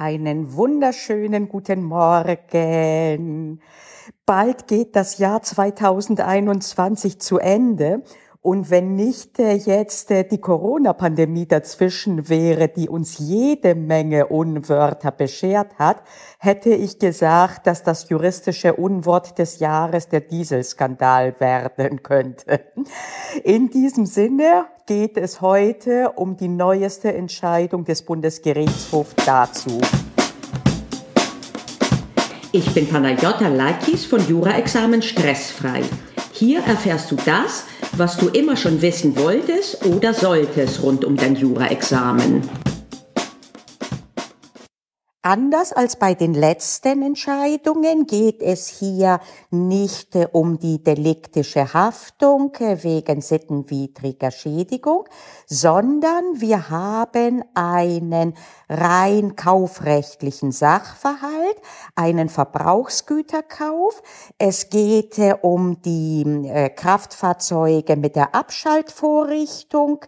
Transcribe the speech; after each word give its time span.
Einen 0.00 0.54
wunderschönen 0.54 1.46
guten 1.46 1.82
Morgen. 1.82 3.60
Bald 4.24 4.66
geht 4.66 4.96
das 4.96 5.18
Jahr 5.18 5.42
2021 5.42 7.20
zu 7.20 7.36
Ende 7.36 8.02
und 8.42 8.70
wenn 8.70 8.94
nicht 8.94 9.38
äh, 9.38 9.52
jetzt 9.52 10.10
äh, 10.10 10.24
die 10.24 10.40
Corona-Pandemie 10.40 11.46
dazwischen 11.46 12.30
wäre, 12.30 12.68
die 12.68 12.88
uns 12.88 13.18
jede 13.18 13.74
Menge 13.74 14.28
Unwörter 14.28 15.10
beschert 15.10 15.78
hat, 15.78 16.02
hätte 16.38 16.70
ich 16.70 16.98
gesagt, 16.98 17.66
dass 17.66 17.82
das 17.82 18.08
juristische 18.08 18.72
Unwort 18.74 19.38
des 19.38 19.58
Jahres 19.58 20.08
der 20.08 20.20
Dieselskandal 20.20 21.38
werden 21.38 22.02
könnte. 22.02 22.60
In 23.44 23.68
diesem 23.68 24.06
Sinne 24.06 24.64
geht 24.86 25.18
es 25.18 25.42
heute 25.42 26.12
um 26.16 26.38
die 26.38 26.48
neueste 26.48 27.12
Entscheidung 27.12 27.84
des 27.84 28.02
Bundesgerichtshofs 28.02 29.16
dazu. 29.26 29.80
Ich 32.52 32.72
bin 32.72 32.88
Panayota 32.88 33.48
Lakis 33.48 34.06
von 34.06 34.26
Jura-Examen 34.26 35.02
Stressfrei. 35.02 35.82
Hier 36.32 36.60
erfährst 36.64 37.10
du 37.10 37.16
das, 37.16 37.64
was 37.96 38.16
du 38.16 38.28
immer 38.28 38.56
schon 38.56 38.82
wissen 38.82 39.16
wolltest 39.16 39.84
oder 39.84 40.14
solltest 40.14 40.82
rund 40.82 41.04
um 41.04 41.16
dein 41.16 41.36
Jura-Examen. 41.36 42.69
Anders 45.22 45.74
als 45.74 45.96
bei 45.96 46.14
den 46.14 46.32
letzten 46.32 47.02
Entscheidungen 47.02 48.06
geht 48.06 48.40
es 48.40 48.68
hier 48.68 49.20
nicht 49.50 50.16
äh, 50.16 50.26
um 50.32 50.58
die 50.58 50.82
deliktische 50.82 51.74
Haftung 51.74 52.54
äh, 52.54 52.82
wegen 52.82 53.20
sittenwidriger 53.20 54.30
Schädigung, 54.30 55.04
sondern 55.44 56.40
wir 56.40 56.70
haben 56.70 57.44
einen 57.52 58.32
rein 58.70 59.36
kaufrechtlichen 59.36 60.52
Sachverhalt, 60.52 61.60
einen 61.96 62.30
Verbrauchsgüterkauf. 62.30 64.02
Es 64.38 64.70
geht 64.70 65.18
äh, 65.18 65.34
um 65.42 65.82
die 65.82 66.70
Kraftfahrzeuge 66.76 67.96
mit 67.96 68.16
der 68.16 68.34
Abschaltvorrichtung 68.34 70.04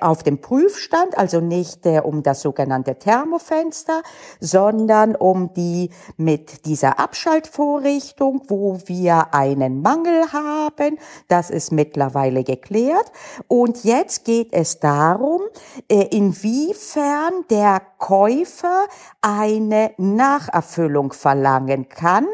auf 0.00 0.22
dem 0.22 0.40
Prüfstand, 0.40 1.16
also 1.16 1.40
nicht 1.40 1.86
um 1.86 2.22
das 2.22 2.42
sogenannte 2.42 2.98
Thermofenster, 2.98 4.02
sondern 4.40 5.16
um 5.16 5.52
die 5.54 5.90
mit 6.16 6.66
dieser 6.66 6.98
Abschaltvorrichtung, 6.98 8.42
wo 8.48 8.78
wir 8.86 9.34
einen 9.34 9.82
Mangel 9.82 10.32
haben. 10.32 10.98
Das 11.28 11.50
ist 11.50 11.72
mittlerweile 11.72 12.44
geklärt. 12.44 13.10
Und 13.48 13.84
jetzt 13.84 14.24
geht 14.24 14.52
es 14.52 14.80
darum, 14.80 15.42
äh, 15.88 16.08
inwiefern 16.10 17.44
der 17.50 17.80
Käufer 17.98 18.86
eine 19.22 19.92
Nacherfüllung 19.96 21.12
verlangen 21.12 21.88
kann. 21.88 22.26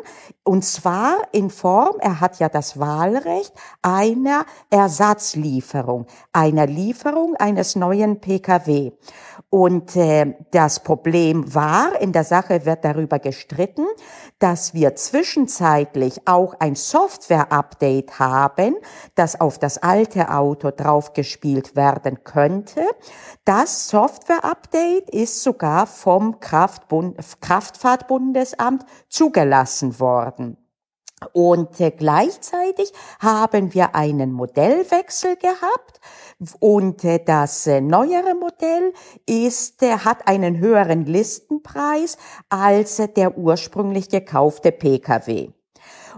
Und 0.43 0.65
zwar 0.65 1.17
in 1.31 1.49
Form, 1.49 1.97
er 2.01 2.21
hat 2.21 2.41
ja 2.41 2.49
das 2.49 2.81
Wahlrecht, 2.81 3.53
einer 3.83 4.45
Ersatzlieferung, 4.71 6.07
einer 6.33 6.67
Lieferung 6.67 7.37
eines 7.37 7.77
neuen 7.77 8.21
Pkw. 8.21 8.93
Und 9.49 9.95
äh, 9.97 10.35
das 10.51 10.83
Problem 10.83 11.55
war, 11.55 11.80
in 12.01 12.13
der 12.13 12.25
Sache 12.25 12.65
wird 12.65 12.85
darüber 12.85 13.19
gestritten, 13.19 13.87
dass 14.39 14.75
wir 14.75 14.95
zwischenzeitlich 14.95 16.27
auch 16.27 16.55
ein 16.59 16.75
Software-Update 16.75 18.19
haben, 18.19 18.77
das 19.15 19.41
auf 19.41 19.59
das 19.59 19.79
alte 19.79 20.31
Auto 20.31 20.71
draufgespielt 20.71 21.77
werden 21.77 22.25
könnte. 22.25 22.83
Das 23.45 23.89
Software-Update 23.89 25.11
ist 25.11 25.43
sogar 25.43 25.87
vom 25.87 26.41
Kraftbund 26.41 27.17
Kraftfahrtbundesamt 27.41 28.85
zugelassen 29.09 29.99
worden. 29.99 30.60
Und 31.33 31.79
äh, 31.81 31.91
gleichzeitig 31.91 32.93
haben 33.21 33.75
wir 33.75 33.95
einen 33.95 34.33
Modellwechsel 34.33 35.37
gehabt 35.37 36.01
und 36.61 37.05
äh, 37.05 37.23
das 37.23 37.67
äh, 37.67 37.81
neuere 37.81 38.35
Modell 38.35 38.95
ist, 39.27 39.83
hat 39.83 40.27
einen 40.27 40.59
höheren 40.59 41.05
Listenpreis 41.05 42.17
als 42.49 42.97
der 43.17 43.37
ursprünglich 43.37 44.09
gekaufte 44.09 44.73
Pkw. 44.73 45.51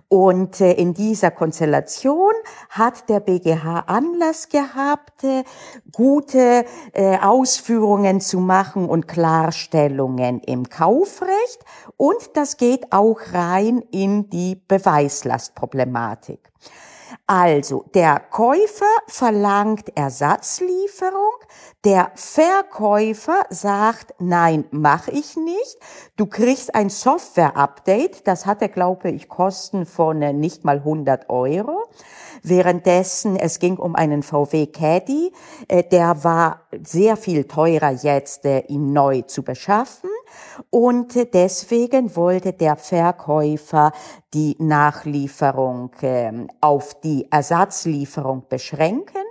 Und 0.09 0.61
äh, 0.61 0.73
in 0.73 0.95
dieser 0.95 1.31
Konstellation 1.31 2.33
hat 2.71 3.09
der 3.09 3.21
BGH 3.21 3.85
Anlass 3.87 4.49
gehabt, 4.49 5.25
äh, 5.25 5.45
gute 5.93 6.65
äh, 6.93 7.19
Ausführungen 7.19 8.21
zu 8.21 8.39
machen 8.39 8.89
und 8.89 9.09
Klarstellungen 9.09 10.41
im 10.41 10.69
Kaufrecht. 10.69 11.65
Und 11.97 12.31
das 12.35 12.57
geht 12.57 12.93
auch 12.93 13.21
rein 13.33 13.83
in 13.91 14.29
die 14.31 14.61
Beweislastproblematik. 14.69 16.53
Also, 17.27 17.85
der 17.95 18.21
Käufer 18.21 18.85
verlangt 19.07 19.97
Ersatzlieferung, 19.97 21.33
der 21.85 22.13
Verkäufer 22.15 23.43
sagt, 23.51 24.15
nein, 24.19 24.65
mache 24.71 25.11
ich 25.11 25.37
nicht. 25.37 25.79
Du 26.17 26.27
kriegst 26.27 26.75
ein 26.75 26.91
Software-Update, 26.91 28.27
das 28.27 28.47
hatte, 28.47 28.69
glaube 28.69 29.11
ich, 29.11 29.29
Kosten 29.29 29.87
von 29.87 30.23
äh, 30.23 30.33
nicht 30.33 30.65
mal 30.65 30.79
100 30.79 31.29
Euro. 31.31 31.85
Währenddessen, 32.43 33.37
es 33.37 33.59
ging 33.59 33.77
um 33.77 33.95
einen 33.97 34.23
VW 34.23 34.67
Caddy, 34.67 35.33
äh, 35.69 35.83
der 35.83 36.23
war 36.25 36.63
sehr 36.85 37.17
viel 37.17 37.45
teurer 37.45 37.91
jetzt, 37.91 38.45
äh, 38.45 38.61
ihn 38.69 38.93
neu 38.93 39.23
zu 39.23 39.43
beschaffen. 39.43 40.11
Und 40.71 41.15
deswegen 41.35 42.15
wollte 42.17 42.53
der 42.53 42.77
Verkäufer 42.77 43.93
die 44.35 44.57
Nachlieferung 44.59 45.91
ähm, 46.03 46.49
auf 46.61 47.01
die 47.01 47.27
Ersatzlieferung 47.31 48.45
beschränken. 48.49 49.22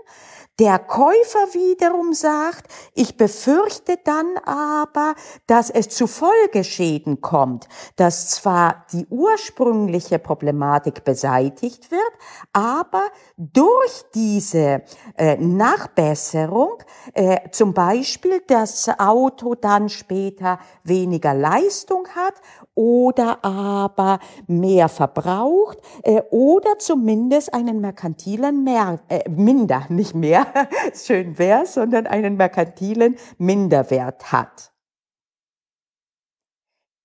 Der 0.61 0.77
Käufer 0.77 1.53
wiederum 1.53 2.13
sagt, 2.13 2.71
ich 2.93 3.17
befürchte 3.17 3.97
dann 4.03 4.37
aber, 4.45 5.15
dass 5.47 5.71
es 5.71 5.89
zu 5.89 6.05
Folgeschäden 6.05 7.19
kommt, 7.19 7.67
dass 7.95 8.29
zwar 8.29 8.85
die 8.93 9.07
ursprüngliche 9.09 10.19
Problematik 10.19 11.03
beseitigt 11.03 11.89
wird, 11.89 12.11
aber 12.53 13.01
durch 13.37 14.03
diese 14.13 14.83
äh, 15.17 15.35
Nachbesserung, 15.37 16.73
äh, 17.15 17.49
zum 17.49 17.73
Beispiel 17.73 18.43
das 18.45 18.87
Auto 18.99 19.55
dann 19.55 19.89
später 19.89 20.59
weniger 20.83 21.33
Leistung 21.33 22.07
hat 22.15 22.35
oder 22.75 23.43
aber 23.43 24.19
mehr 24.45 24.89
verbraucht 24.89 25.79
äh, 26.03 26.21
oder 26.29 26.77
zumindest 26.77 27.51
einen 27.51 27.81
merkantilen 27.81 28.63
mehr, 28.63 28.99
äh, 29.09 29.27
minder, 29.27 29.85
nicht 29.89 30.13
mehr, 30.13 30.50
schön 30.93 31.37
wäre, 31.37 31.65
sondern 31.65 32.07
einen 32.07 32.37
merkantilen 32.37 33.15
Minderwert 33.37 34.31
hat. 34.31 34.71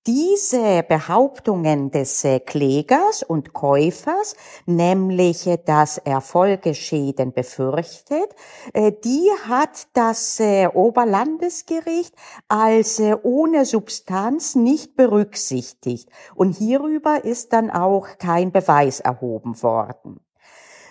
Diese 0.07 0.85
Behauptungen 0.85 1.91
des 1.91 2.23
äh, 2.23 2.39
Klägers 2.39 3.25
und 3.25 3.53
Käufers, 3.53 4.37
nämlich 4.65 5.49
äh, 5.49 5.59
dass 5.65 5.99
er 5.99 6.21
Folgeschäden 6.21 7.33
befürchtet, 7.33 8.33
äh, 8.73 8.93
die 8.93 9.29
hat 9.49 9.89
das 9.95 10.41
Oberlandesgericht 10.75 12.15
als 12.47 13.03
ohne 13.25 13.65
Substanz 13.65 14.55
nicht 14.55 14.95
berücksichtigt. 14.95 16.09
Und 16.37 16.53
hierüber 16.53 17.25
ist 17.25 17.53
dann 17.53 17.73
auch 17.73 18.07
kein 18.19 18.53
Beweis 18.53 19.01
erhoben 19.01 19.61
worden. 19.61 20.21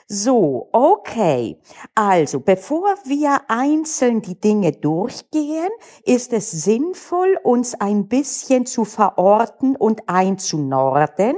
So, 0.08 0.70
okay. 0.72 1.60
Also, 1.96 2.40
bevor 2.40 2.94
wir 3.06 3.42
einzeln 3.48 4.22
die 4.22 4.40
Dinge 4.40 4.72
durchgehen, 4.72 5.70
ist 6.04 6.32
es 6.32 6.52
sinnvoll, 6.52 7.40
uns 7.44 7.74
ein 7.74 8.08
bisschen 8.08 8.68
zu 8.68 8.86
verorten 8.86 9.76
und 9.76 10.08
einzunorden. 10.08 11.36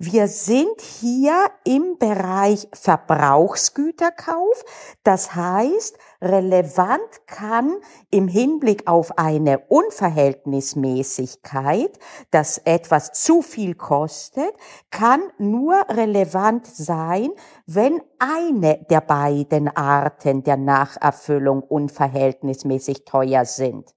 Wir 0.00 0.26
sind 0.26 0.80
hier 0.80 1.52
im 1.62 1.98
Bereich 1.98 2.66
Verbrauchsgüterkauf. 2.72 4.64
Das 5.04 5.36
heißt, 5.36 5.96
relevant 6.20 7.26
kann 7.26 7.76
im 8.10 8.28
Hinblick 8.28 8.86
auf 8.86 9.18
eine 9.18 9.60
Unverhältnismäßigkeit, 9.68 11.98
dass 12.30 12.58
etwas 12.58 13.12
zu 13.12 13.42
viel 13.42 13.74
kostet, 13.74 14.52
kann 14.90 15.20
nur 15.38 15.74
relevant 15.88 16.66
sein, 16.66 17.30
wenn 17.66 18.00
eine 18.18 18.84
der 18.90 19.00
beiden 19.00 19.74
Arten 19.74 20.42
der 20.42 20.56
Nacherfüllung 20.56 21.62
unverhältnismäßig 21.62 23.04
teuer 23.04 23.44
sind. 23.44 23.94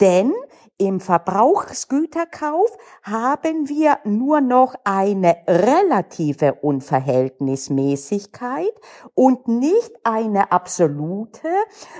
Denn 0.00 0.32
Im 0.76 0.98
Verbrauchsgüterkauf 0.98 2.76
haben 3.04 3.68
wir 3.68 4.00
nur 4.02 4.40
noch 4.40 4.74
eine 4.82 5.36
relative 5.46 6.54
Unverhältnismäßigkeit 6.54 8.72
und 9.14 9.46
nicht 9.46 9.92
eine 10.02 10.50
absolute, 10.50 11.48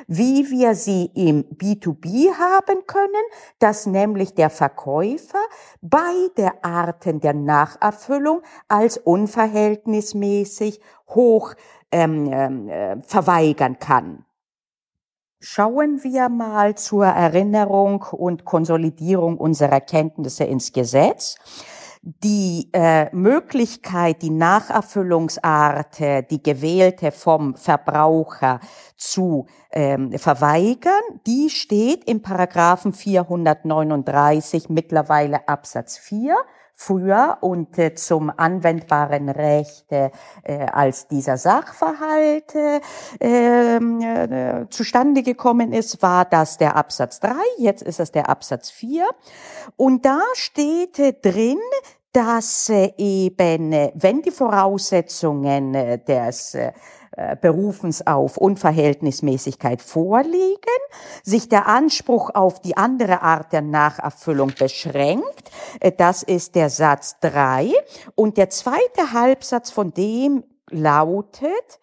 wie 0.09 0.51
wir 0.51 0.75
sie 0.75 1.09
im 1.15 1.45
B2B 1.45 2.37
haben 2.37 2.85
können, 2.89 3.23
dass 3.61 3.87
nämlich 3.87 4.35
der 4.35 4.51
Verkäufer 4.51 5.39
beide 5.81 6.65
Arten 6.65 7.21
der 7.21 7.35
Nacherfüllung 7.35 8.43
als 8.67 8.99
unverhältnismäßig 8.99 10.81
hoch 11.11 11.55
ähm, 11.93 12.29
ähm 12.33 12.69
äh, 12.69 13.01
verweigern 13.03 13.79
kann. 13.79 14.25
Schauen 15.47 16.03
wir 16.03 16.31
mal 16.31 16.75
zur 16.75 17.05
Erinnerung 17.05 18.03
und 18.13 18.47
Konsolidierung 18.47 19.37
unserer 19.37 19.83
Kenntnisse 19.83 20.45
ins 20.45 20.73
Gesetz. 20.73 21.37
Die 22.01 22.71
äh, 22.73 23.15
Möglichkeit, 23.15 24.23
die 24.23 24.31
Nacherfüllungsart, 24.31 26.01
äh, 26.01 26.23
die 26.23 26.43
gewählte 26.43 27.13
vom 27.13 27.57
Verbraucher 27.57 28.59
zu 28.97 29.47
ähm, 29.71 30.19
verweigern, 30.19 31.03
die 31.27 31.51
steht 31.51 32.09
im 32.09 32.23
Paragraphen 32.23 32.95
439 32.95 34.71
mittlerweile 34.71 35.47
Absatz 35.47 35.99
4 35.99 36.37
früher 36.75 37.39
und 37.41 37.79
äh, 37.79 37.95
zum 37.95 38.33
anwendbaren 38.37 39.29
Recht 39.29 39.91
äh, 39.93 40.11
als 40.73 41.09
dieser 41.09 41.37
Sachverhalt 41.37 42.55
äh, 42.55 42.81
ähm, 43.21 44.01
äh, 44.01 44.67
zustande 44.71 45.23
gekommen 45.23 45.73
ist, 45.73 46.03
war 46.03 46.25
das 46.25 46.59
der 46.59 46.77
Absatz 46.77 47.21
3, 47.21 47.35
jetzt 47.59 47.83
ist 47.83 48.01
es 48.01 48.11
der 48.11 48.29
Absatz 48.29 48.71
4. 48.71 49.07
Und 49.77 50.05
da 50.05 50.21
steht 50.35 50.99
äh, 50.99 51.13
drin, 51.13 51.59
dass 52.15 52.71
äh, 52.71 52.93
eben, 52.97 53.73
wenn 53.95 54.23
die 54.23 54.31
Voraussetzungen 54.31 55.73
des 56.07 56.57
äh, 57.17 57.37
Berufens 57.41 58.05
auf 58.07 58.39
Unverhältnismäßigkeit 58.39 59.81
vorliegen, 59.81 60.59
sich 61.23 61.49
der 61.49 61.69
Anspruch 61.69 62.31
auf 62.35 62.61
die 62.61 62.77
andere 62.77 63.23
Art 63.23 63.53
der 63.53 63.63
Nacherfüllung 63.63 64.53
beschränkt. 64.59 65.51
Äh, 65.79 65.93
das 65.93 66.25
ist 66.25 66.57
der 66.57 66.71
Satz 66.71 67.17
drei 67.21 67.73
Und 68.17 68.37
der 68.37 68.51
zweite 68.51 69.13
Halbsatz 69.13 69.71
von 69.71 69.93
dem 69.93 70.43
lautet, 70.71 71.81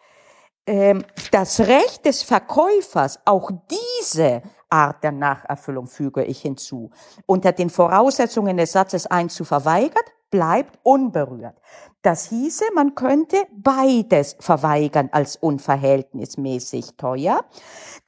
ähm, 0.66 1.06
das 1.32 1.62
Recht 1.62 2.06
des 2.06 2.24
Verkäufers, 2.24 3.20
auch 3.24 3.52
diese 3.70 4.42
Art 4.70 5.02
der 5.02 5.12
Nacherfüllung 5.14 5.88
füge 5.88 6.26
ich 6.26 6.42
hinzu, 6.42 6.92
unter 7.26 7.54
den 7.54 7.70
Voraussetzungen 7.70 8.58
des 8.58 8.74
Satzes 8.74 9.08
1 9.08 9.34
zu 9.34 9.46
verweigert, 9.46 10.12
bleibt 10.32 10.80
unberührt. 10.82 11.56
Das 12.02 12.30
hieße, 12.30 12.64
man 12.74 12.96
könnte 12.96 13.38
beides 13.52 14.36
verweigern 14.40 15.10
als 15.12 15.36
unverhältnismäßig 15.36 16.96
teuer. 16.98 17.46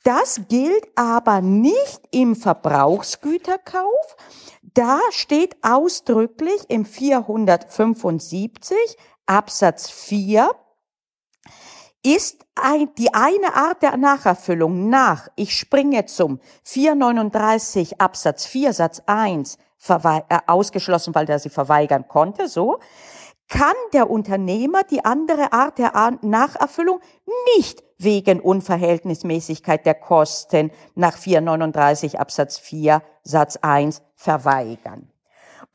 Das 0.03 0.41
gilt 0.47 0.87
aber 0.95 1.41
nicht 1.41 2.01
im 2.09 2.35
Verbrauchsgüterkauf. 2.35 4.17
Da 4.73 4.99
steht 5.11 5.57
ausdrücklich 5.61 6.65
im 6.69 6.85
475 6.85 8.77
Absatz 9.27 9.91
4, 9.91 10.49
ist 12.05 12.45
ein, 12.55 12.89
die 12.97 13.13
eine 13.13 13.55
Art 13.55 13.81
der 13.81 13.95
Nacherfüllung 13.95 14.89
nach, 14.89 15.29
ich 15.35 15.57
springe 15.57 16.05
zum 16.05 16.39
439 16.63 18.01
Absatz 18.01 18.45
4 18.45 18.73
Satz 18.73 19.01
1 19.05 19.57
äh, 19.89 20.21
ausgeschlossen, 20.47 21.15
weil 21.15 21.29
er 21.29 21.39
sie 21.39 21.49
verweigern 21.49 22.07
konnte, 22.07 22.47
so, 22.47 22.79
kann 23.49 23.75
der 23.93 24.09
Unternehmer 24.09 24.83
die 24.83 25.05
andere 25.05 25.53
Art 25.53 25.77
der 25.77 25.93
Nacherfüllung 26.21 26.99
nicht 27.57 27.83
wegen 27.97 28.39
Unverhältnismäßigkeit 28.39 29.85
der 29.85 29.95
Kosten 29.95 30.71
nach 30.95 31.17
439 31.17 32.19
Absatz 32.19 32.57
4 32.57 33.01
Satz 33.23 33.57
1 33.61 34.01
verweigern. 34.15 35.09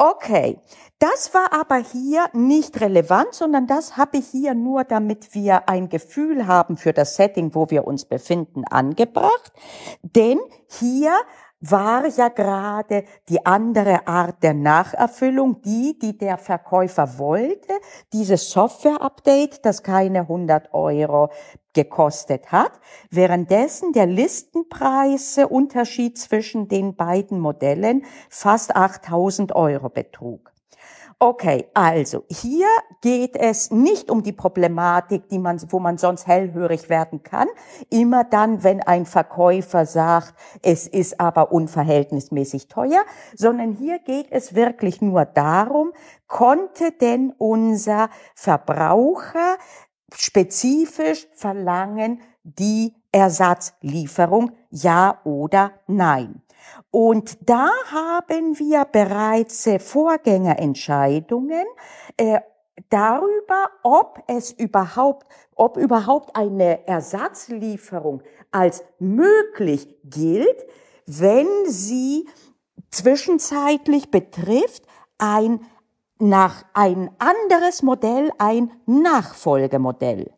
Okay, 0.00 0.61
das 1.00 1.34
war 1.34 1.52
aber 1.52 1.76
hier 1.76 2.26
nicht 2.32 2.81
relevant, 2.81 3.34
sondern 3.34 3.66
das 3.66 3.96
habe 3.96 4.19
ich 4.19 4.28
hier 4.28 4.54
nur, 4.54 4.84
damit 4.84 5.34
wir 5.34 5.69
ein 5.69 5.88
Gefühl 5.88 6.46
haben 6.46 6.76
für 6.76 6.93
das 6.93 7.16
Setting, 7.16 7.54
wo 7.54 7.70
wir 7.70 7.84
uns 7.84 8.04
befinden, 8.04 8.64
angebracht. 8.64 9.52
Denn 10.02 10.38
hier 10.69 11.12
war 11.60 12.06
ja 12.06 12.28
gerade 12.28 13.05
die 13.28 13.44
andere 13.44 14.06
Art 14.06 14.43
der 14.43 14.55
Nacherfüllung, 14.55 15.60
die, 15.62 15.99
die 15.99 16.16
der 16.16 16.38
Verkäufer 16.38 17.19
wollte, 17.19 17.72
dieses 18.12 18.50
Software-Update, 18.50 19.64
das 19.64 19.82
keine 19.82 20.20
100 20.20 20.72
Euro 20.72 21.31
gekostet 21.72 22.52
hat, 22.52 22.72
währenddessen 23.10 23.93
der 23.93 24.06
Listenpreisunterschied 24.06 26.19
zwischen 26.19 26.69
den 26.69 26.94
beiden 26.96 27.40
Modellen 27.40 28.04
fast 28.31 28.75
8000 28.75 29.54
Euro 29.54 29.88
betrug. 29.88 30.52
Okay, 31.20 31.67
also 31.75 32.23
hier 32.31 32.69
geht 33.00 33.35
es 33.35 33.73
nicht 33.73 34.09
um 34.09 34.23
die 34.23 34.32
Problematik, 34.32 35.29
die 35.29 35.41
man, 35.41 35.61
wo 35.73 35.81
man 35.81 35.99
sonst 35.99 36.29
hellhörig 36.29 36.88
werden 36.88 37.25
kann. 37.25 37.49
Immer 37.91 38.23
dann, 38.23 38.62
wenn 38.62 38.81
ein 38.85 39.05
Verkäufer 39.05 39.85
sagt, 39.85 40.35
es 40.62 40.87
ist 40.87 41.19
aber 41.19 41.50
unverhältnismäßig 41.50 42.69
teuer, 42.69 43.05
sondern 43.35 43.73
hier 43.73 43.99
geht 43.99 44.29
es 44.31 44.55
wirklich 44.55 45.03
nur 45.03 45.25
darum, 45.25 45.93
konnte 46.29 46.93
denn 46.93 47.35
unser 47.37 48.11
Verbraucher 48.37 49.56
spezifisch 50.14 51.26
verlangen 51.35 52.21
die 52.44 52.94
Ersatzlieferung, 53.11 54.53
ja 54.71 55.21
oder 55.25 55.73
nein. 55.88 56.43
Und 56.90 57.38
da 57.49 57.69
haben 57.90 58.58
wir 58.58 58.85
bereits 58.87 59.67
äh, 59.67 59.79
Vorgängerentscheidungen 59.79 61.67
äh, 62.17 62.40
darüber, 62.88 63.70
ob 63.82 64.23
es 64.26 64.52
überhaupt, 64.52 65.26
ob 65.55 65.76
überhaupt 65.76 66.35
eine 66.35 66.87
Ersatzlieferung 66.87 68.23
als 68.50 68.85
möglich 68.99 69.96
gilt, 70.05 70.67
wenn 71.06 71.49
sie 71.67 72.26
zwischenzeitlich 72.90 74.11
betrifft 74.11 74.85
ein 75.19 75.61
nach 76.20 76.64
ein 76.73 77.11
anderes 77.19 77.82
Modell, 77.82 78.32
ein 78.38 78.73
Nachfolgemodell. 78.87 80.32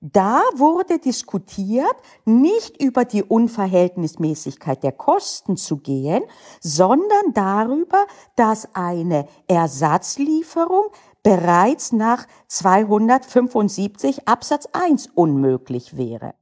Da 0.00 0.42
wurde 0.54 0.98
diskutiert, 0.98 1.94
nicht 2.26 2.82
über 2.82 3.06
die 3.06 3.22
Unverhältnismäßigkeit 3.22 4.82
der 4.82 4.92
Kosten 4.92 5.56
zu 5.56 5.78
gehen, 5.78 6.22
sondern 6.60 7.32
darüber, 7.32 8.06
dass 8.36 8.68
eine 8.74 9.26
Ersatzlieferung 9.48 10.88
bereits 11.22 11.92
nach 11.92 12.26
275 12.48 14.28
Absatz 14.28 14.68
1 14.72 15.08
unmöglich 15.14 15.96
wäre. 15.96 16.34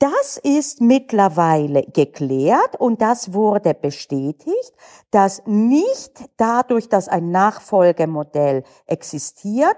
Das 0.00 0.36
ist 0.36 0.80
mittlerweile 0.80 1.84
geklärt 1.84 2.74
und 2.80 3.00
das 3.00 3.32
wurde 3.32 3.74
bestätigt, 3.74 4.72
dass 5.12 5.42
nicht 5.46 6.24
dadurch, 6.36 6.88
dass 6.88 7.06
ein 7.06 7.30
Nachfolgemodell 7.30 8.64
existiert, 8.86 9.76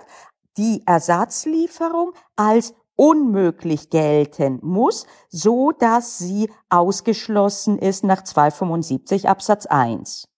die 0.56 0.82
Ersatzlieferung 0.87 2.12
als 2.37 2.73
unmöglich 2.96 3.90
gelten 3.90 4.58
muss, 4.62 5.06
so 5.28 5.72
dass 5.72 6.18
sie 6.18 6.50
ausgeschlossen 6.68 7.78
ist 7.78 8.04
nach 8.04 8.22
275 8.22 9.28
Absatz 9.28 9.66
1. 9.66 10.28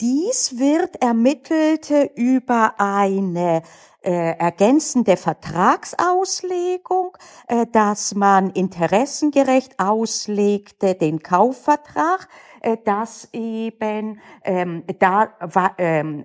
Dies 0.00 0.58
wird 0.58 1.00
ermittelt 1.00 1.88
über 2.16 2.74
eine 2.78 3.62
äh, 4.02 4.36
ergänzende 4.36 5.16
Vertragsauslegung, 5.16 7.16
äh, 7.46 7.66
dass 7.70 8.14
man 8.14 8.50
interessengerecht 8.50 9.78
auslegte 9.78 10.96
den 10.96 11.22
Kaufvertrag, 11.22 12.28
äh, 12.60 12.76
dass 12.84 13.28
eben 13.32 14.20
ähm, 14.42 14.82
da 14.98 15.32
ähm, 15.78 16.24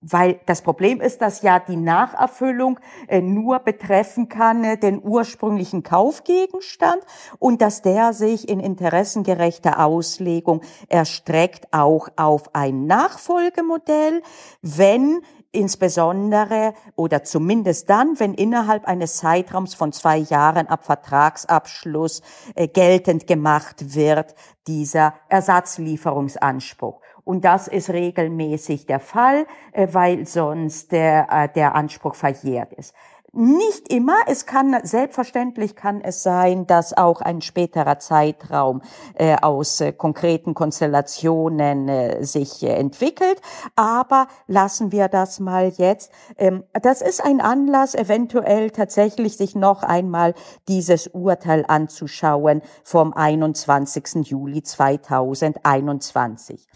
weil 0.00 0.40
das 0.46 0.62
Problem 0.62 1.00
ist, 1.00 1.20
dass 1.20 1.42
ja 1.42 1.58
die 1.58 1.76
Nacherfüllung 1.76 2.80
äh, 3.06 3.20
nur 3.20 3.58
betreffen 3.58 4.28
kann 4.28 4.64
äh, 4.64 4.78
den 4.78 5.02
ursprünglichen 5.02 5.82
Kaufgegenstand 5.82 7.02
und 7.38 7.60
dass 7.60 7.82
der 7.82 8.12
sich 8.12 8.48
in 8.48 8.60
interessengerechter 8.60 9.84
Auslegung 9.84 10.62
erstreckt 10.88 11.68
auch 11.72 12.08
auf 12.16 12.54
ein 12.54 12.86
Nachfolgemodell, 12.86 14.22
wenn 14.62 15.20
insbesondere 15.52 16.74
oder 16.96 17.24
zumindest 17.24 17.90
dann, 17.90 18.18
wenn 18.20 18.34
innerhalb 18.34 18.86
eines 18.86 19.16
Zeitraums 19.16 19.74
von 19.74 19.92
zwei 19.92 20.18
Jahren 20.18 20.68
ab 20.68 20.84
Vertragsabschluss 20.84 22.22
äh, 22.54 22.68
geltend 22.68 23.26
gemacht 23.26 23.94
wird, 23.94 24.34
dieser 24.66 25.14
Ersatzlieferungsanspruch. 25.28 27.00
Und 27.24 27.44
das 27.44 27.68
ist 27.68 27.90
regelmäßig 27.90 28.86
der 28.86 29.00
Fall, 29.00 29.46
äh, 29.72 29.88
weil 29.92 30.26
sonst 30.26 30.92
der, 30.92 31.28
äh, 31.30 31.48
der 31.52 31.74
Anspruch 31.74 32.14
verjährt 32.14 32.72
ist. 32.72 32.94
Nicht 33.32 33.92
immer. 33.92 34.16
Es 34.26 34.44
kann 34.44 34.76
selbstverständlich 34.82 35.76
kann 35.76 36.00
es 36.00 36.24
sein, 36.24 36.66
dass 36.66 36.96
auch 36.96 37.20
ein 37.20 37.42
späterer 37.42 38.00
Zeitraum 38.00 38.82
äh, 39.14 39.36
aus 39.40 39.80
äh, 39.80 39.92
konkreten 39.92 40.54
Konstellationen 40.54 41.88
äh, 41.88 42.24
sich 42.24 42.60
äh, 42.64 42.74
entwickelt. 42.74 43.40
Aber 43.76 44.26
lassen 44.48 44.90
wir 44.90 45.06
das 45.06 45.38
mal 45.38 45.68
jetzt. 45.68 46.10
Ähm, 46.38 46.64
das 46.82 47.02
ist 47.02 47.24
ein 47.24 47.40
Anlass, 47.40 47.94
eventuell 47.94 48.72
tatsächlich 48.72 49.36
sich 49.36 49.54
noch 49.54 49.84
einmal 49.84 50.34
dieses 50.66 51.06
Urteil 51.06 51.64
anzuschauen 51.68 52.62
vom 52.82 53.12
21. 53.12 54.28
Juli 54.28 54.64
2021. 54.64 56.66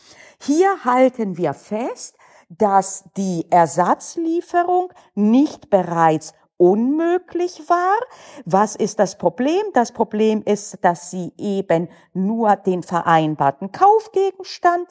Hier 0.40 0.84
halten 0.84 1.36
wir 1.36 1.52
fest, 1.52 2.16
dass 2.48 3.04
die 3.16 3.46
Ersatzlieferung 3.50 4.92
nicht 5.14 5.70
bereits 5.70 6.34
unmöglich 6.56 7.68
war. 7.68 7.96
Was 8.44 8.76
ist 8.76 8.98
das 8.98 9.18
Problem? 9.18 9.62
Das 9.72 9.92
Problem 9.92 10.42
ist, 10.44 10.78
dass 10.82 11.10
sie 11.10 11.32
eben 11.36 11.88
nur 12.12 12.56
den 12.56 12.82
vereinbarten 12.82 13.72
Kaufgegenstand 13.72 14.88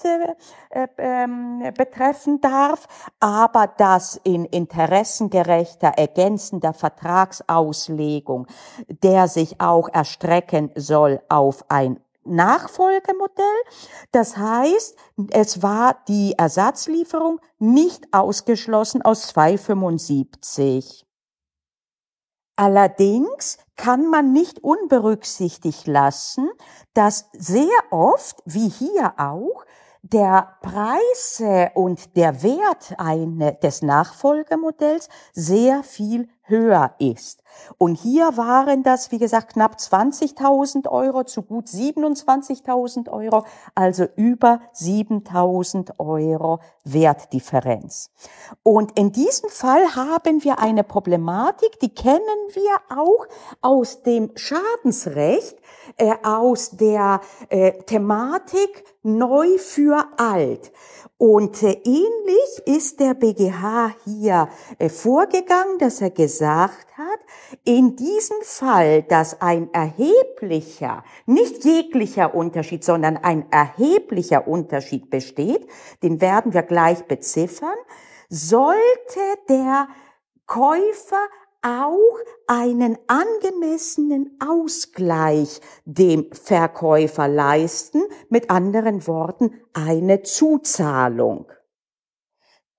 äh, 0.70 0.88
äh, 0.98 1.72
betreffen 1.72 2.42
darf, 2.42 2.88
aber 3.20 3.68
dass 3.68 4.20
in 4.24 4.46
interessengerechter 4.46 5.94
ergänzender 5.98 6.74
Vertragsauslegung, 6.74 8.48
der 8.88 9.28
sich 9.28 9.60
auch 9.62 9.90
erstrecken 9.92 10.72
soll 10.76 11.22
auf 11.30 11.66
ein 11.70 12.00
Nachfolgemodell. 12.26 13.46
Das 14.12 14.38
heißt, 14.38 14.96
es 15.32 15.62
war 15.62 15.98
die 16.08 16.34
Ersatzlieferung 16.38 17.40
nicht 17.60 18.08
ausgeschlossen 18.14 19.02
aus 19.02 19.28
275. 19.28 21.06
Allerdings 22.56 23.58
kann 23.76 24.08
man 24.08 24.32
nicht 24.32 24.64
unberücksichtigt 24.64 25.88
lassen, 25.88 26.50
dass 26.94 27.30
sehr 27.34 27.68
oft, 27.90 28.42
wie 28.46 28.70
hier 28.70 29.14
auch, 29.18 29.66
der 30.04 30.58
Preis 30.62 31.42
und 31.74 32.16
der 32.18 32.44
Wert 32.44 32.94
eine, 32.98 33.56
des 33.56 33.82
Nachfolgemodells 33.82 35.10
sehr 35.32 35.82
viel 35.82 36.28
höher 36.44 36.94
ist. 37.00 37.44
Und 37.78 37.96
hier 37.96 38.36
waren 38.36 38.84
das, 38.84 39.12
wie 39.12 39.20
gesagt, 39.20 39.54
knapp 39.54 39.76
20.000 39.76 40.90
Euro 40.90 41.24
zu 41.24 41.42
gut 41.42 41.68
27.000 41.68 43.10
Euro, 43.10 43.46
also 43.76 44.06
über 44.16 44.60
7.000 44.74 46.00
Euro 46.00 46.60
Wertdifferenz. 46.84 48.12
Und 48.64 48.98
in 48.98 49.12
diesem 49.12 49.50
Fall 49.50 49.96
haben 49.96 50.44
wir 50.44 50.60
eine 50.60 50.84
Problematik, 50.84 51.80
die 51.80 51.94
kennen 51.94 52.20
wir 52.50 52.78
auch 52.90 53.26
aus 53.62 54.04
dem 54.04 54.32
Schadensrecht, 54.36 55.58
äh, 55.98 56.14
aus 56.24 56.72
der 56.72 57.22
äh, 57.50 57.74
Thematik 57.84 58.84
neu 59.04 59.58
für 59.58 60.06
alt. 60.18 60.72
Und 61.18 61.64
äh, 61.64 61.80
ähnlich 61.86 62.62
ist 62.66 63.00
der 63.00 63.14
BGH 63.14 63.96
hier 64.04 64.50
äh, 64.78 64.90
vorgegangen, 64.90 65.78
dass 65.80 66.02
er 66.02 66.10
gesagt 66.10 66.98
hat, 66.98 67.20
in 67.64 67.96
diesem 67.96 68.42
Fall, 68.42 69.04
dass 69.04 69.40
ein 69.42 69.74
erheblicher, 69.74 71.04
nicht 71.26 71.64
jeglicher 71.64 72.36
Unterschied, 72.36 72.84
sondern 72.84 73.18
ein 73.18 73.50
erheblicher 73.52 74.48
Unterschied 74.48 75.10
besteht, 75.10 75.68
den 76.02 76.20
werden 76.20 76.54
wir 76.54 76.64
gleich 76.64 77.06
beziffern, 77.06 77.78
sollte 78.28 79.20
der 79.48 79.88
Käufer 80.46 81.26
auch 81.64 82.20
einen 82.48 82.98
angemessenen 83.08 84.38
Ausgleich 84.46 85.62
dem 85.86 86.28
Verkäufer 86.32 87.28
leisten, 87.28 88.04
mit 88.30 88.50
anderen 88.50 89.08
Worten 89.08 89.62
eine 89.74 90.22
Zuzahlung. 90.22 91.48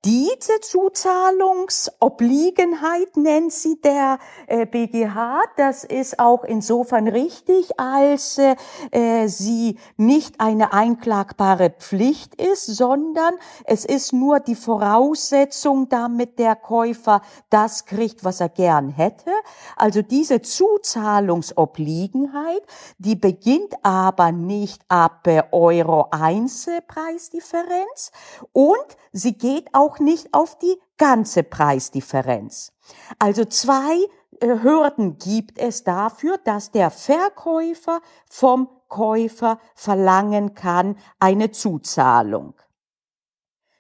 Diese 0.05 0.61
Zuzahlungsobliegenheit 0.61 3.17
nennt 3.17 3.53
sie 3.55 3.81
der 3.81 4.19
äh, 4.47 4.67
BGH. 4.67 5.41
Das 5.57 5.83
ist 5.83 6.19
auch 6.19 6.45
insofern 6.45 7.09
richtig, 7.09 7.81
als 7.81 8.37
äh, 8.37 8.55
äh, 8.91 9.29
sie 9.29 9.79
nicht 9.97 10.41
eine 10.41 10.75
einklagbare 10.75 11.71
Pflicht 11.71 12.35
ist, 12.35 12.67
sondern 12.67 13.33
es 13.65 13.87
ist 13.87 14.13
nur 14.13 14.41
die 14.41 14.57
Voraussetzung, 14.57 15.89
damit 15.89 16.39
der 16.39 16.55
Käufer 16.55 17.23
das 17.49 17.87
kriegt, 17.87 18.25
was 18.25 18.41
er 18.41 18.51
gern 18.51 18.91
hätte. 18.91 19.31
Also 19.75 20.03
diese 20.03 20.43
Zuzahlungsobliegenheit, 20.43 22.61
die 22.99 23.17
beginnt 23.17 23.73
aber 23.83 24.33
nicht 24.33 24.83
ab 24.89 25.27
äh, 25.29 25.45
Euro 25.51 26.09
1 26.11 26.69
Preisdifferenz 26.87 28.13
und 28.53 28.99
sie 29.13 29.39
geht 29.39 29.71
auch 29.73 29.94
auch 29.95 29.99
nicht 29.99 30.33
auf 30.33 30.59
die 30.59 30.77
ganze 30.99 31.43
Preisdifferenz. 31.43 32.73
Also 33.19 33.45
zwei 33.45 33.97
äh, 34.41 34.63
Hürden 34.63 35.19
gibt 35.19 35.59
es 35.59 35.85
dafür, 35.85 36.39
dass 36.45 36.71
der 36.71 36.91
Verkäufer 36.91 38.01
vom 38.29 38.69
Käufer 38.89 39.59
verlangen 39.75 40.55
kann 40.55 40.97
eine 41.19 41.51
Zuzahlung. 41.51 42.55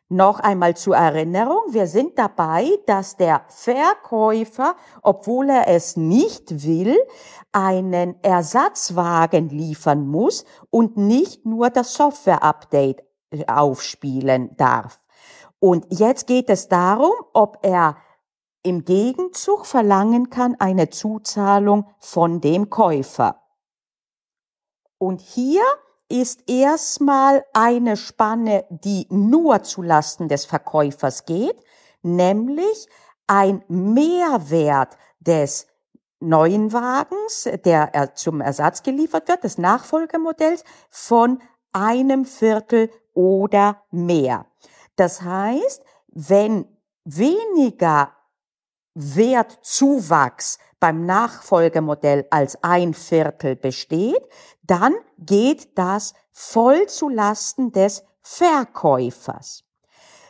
Noch 0.08 0.38
einmal 0.38 0.76
zur 0.76 0.96
Erinnerung, 0.96 1.62
wir 1.68 1.86
sind 1.86 2.18
dabei, 2.18 2.68
dass 2.86 3.16
der 3.16 3.44
Verkäufer, 3.48 4.76
obwohl 5.02 5.48
er 5.50 5.68
es 5.68 5.96
nicht 5.96 6.64
will, 6.64 6.96
einen 7.52 8.22
Ersatzwagen 8.22 9.48
liefern 9.48 10.06
muss 10.06 10.44
und 10.70 10.96
nicht 10.96 11.46
nur 11.46 11.70
das 11.70 11.94
Software-Update 11.94 13.02
äh, 13.30 13.46
aufspielen 13.46 14.56
darf. 14.56 15.03
Und 15.64 15.86
jetzt 15.88 16.26
geht 16.26 16.50
es 16.50 16.68
darum, 16.68 17.14
ob 17.32 17.60
er 17.62 17.96
im 18.62 18.84
Gegenzug 18.84 19.64
verlangen 19.64 20.28
kann 20.28 20.56
eine 20.58 20.90
Zuzahlung 20.90 21.86
von 21.98 22.42
dem 22.42 22.68
Käufer. 22.68 23.40
Und 24.98 25.22
hier 25.22 25.62
ist 26.10 26.50
erstmal 26.50 27.46
eine 27.54 27.96
Spanne, 27.96 28.66
die 28.68 29.06
nur 29.08 29.62
zulasten 29.62 30.28
des 30.28 30.44
Verkäufers 30.44 31.24
geht, 31.24 31.56
nämlich 32.02 32.86
ein 33.26 33.64
Mehrwert 33.68 34.98
des 35.18 35.66
neuen 36.20 36.74
Wagens, 36.74 37.48
der 37.64 38.14
zum 38.14 38.42
Ersatz 38.42 38.82
geliefert 38.82 39.28
wird, 39.28 39.44
des 39.44 39.56
Nachfolgemodells 39.56 40.62
von 40.90 41.40
einem 41.72 42.26
Viertel 42.26 42.90
oder 43.14 43.82
mehr. 43.90 44.44
Das 44.96 45.22
heißt, 45.22 45.82
wenn 46.08 46.66
weniger 47.04 48.12
Wertzuwachs 48.94 50.58
beim 50.78 51.04
Nachfolgemodell 51.06 52.26
als 52.30 52.62
ein 52.62 52.94
Viertel 52.94 53.56
besteht, 53.56 54.22
dann 54.62 54.94
geht 55.18 55.76
das 55.76 56.14
voll 56.32 56.86
zu 56.86 57.08
Lasten 57.08 57.72
des 57.72 58.04
Verkäufers. 58.20 59.64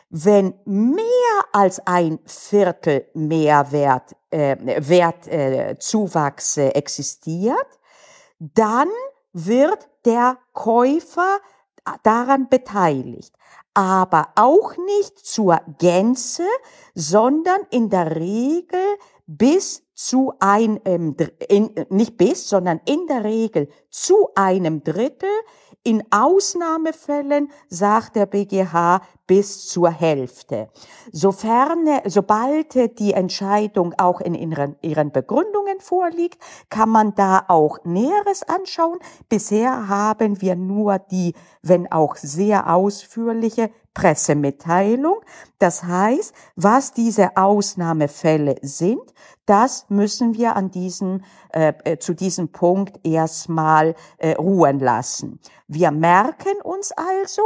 Wenn 0.09 0.53
mehr 0.65 1.07
als 1.51 1.85
ein 1.85 2.19
Viertel 2.25 3.07
Mehrwert, 3.13 4.15
äh, 4.29 4.55
Wertzuwachs 4.87 6.57
äh, 6.57 6.69
existiert, 6.69 7.79
dann 8.39 8.87
wird 9.33 9.89
der 10.05 10.37
Käufer 10.53 11.39
daran 12.03 12.49
beteiligt 12.49 13.35
aber 13.75 14.29
auch 14.35 14.75
nicht 14.77 15.19
zur 15.19 15.59
Gänze, 15.77 16.47
sondern 16.95 17.59
in 17.69 17.89
der 17.89 18.15
Regel 18.15 18.79
bis 19.27 19.83
zu 19.93 20.33
einem, 20.39 21.15
in, 21.47 21.71
nicht 21.89 22.17
bis, 22.17 22.49
sondern 22.49 22.81
in 22.85 23.05
der 23.07 23.23
Regel 23.23 23.69
zu 23.89 24.29
einem 24.35 24.83
Drittel. 24.83 25.29
In 25.83 26.03
Ausnahmefällen, 26.09 27.51
sagt 27.69 28.15
der 28.15 28.25
BGH, 28.25 29.01
bis 29.27 29.67
zur 29.67 29.89
Hälfte. 29.89 30.69
Sofern, 31.11 31.87
sobald 32.05 32.99
die 32.99 33.13
Entscheidung 33.13 33.93
auch 33.97 34.21
in 34.21 34.35
ihren, 34.35 34.75
ihren 34.81 35.11
Begründungen 35.11 35.79
vorliegt, 35.79 36.39
kann 36.69 36.89
man 36.89 37.15
da 37.15 37.45
auch 37.47 37.79
Näheres 37.83 38.43
anschauen. 38.43 38.99
Bisher 39.29 39.87
haben 39.87 40.41
wir 40.41 40.55
nur 40.55 40.99
die, 40.99 41.33
wenn 41.61 41.91
auch 41.91 42.15
sehr 42.15 42.73
ausführliche 42.73 43.71
Pressemitteilung. 43.95 45.21
Das 45.57 45.83
heißt, 45.83 46.35
was 46.55 46.93
diese 46.93 47.37
Ausnahmefälle 47.37 48.57
sind, 48.61 49.01
das 49.45 49.85
müssen 49.89 50.35
wir 50.35 50.55
an 50.55 50.69
diesem, 50.69 51.23
äh, 51.53 51.73
äh, 51.83 51.97
zu 51.97 52.13
diesem 52.13 52.49
Punkt 52.49 52.99
erstmal 53.03 53.95
äh, 54.17 54.33
ruhen 54.33 54.79
lassen. 54.79 55.39
Wir 55.67 55.91
merken 55.91 56.61
uns 56.63 56.91
also, 56.91 57.41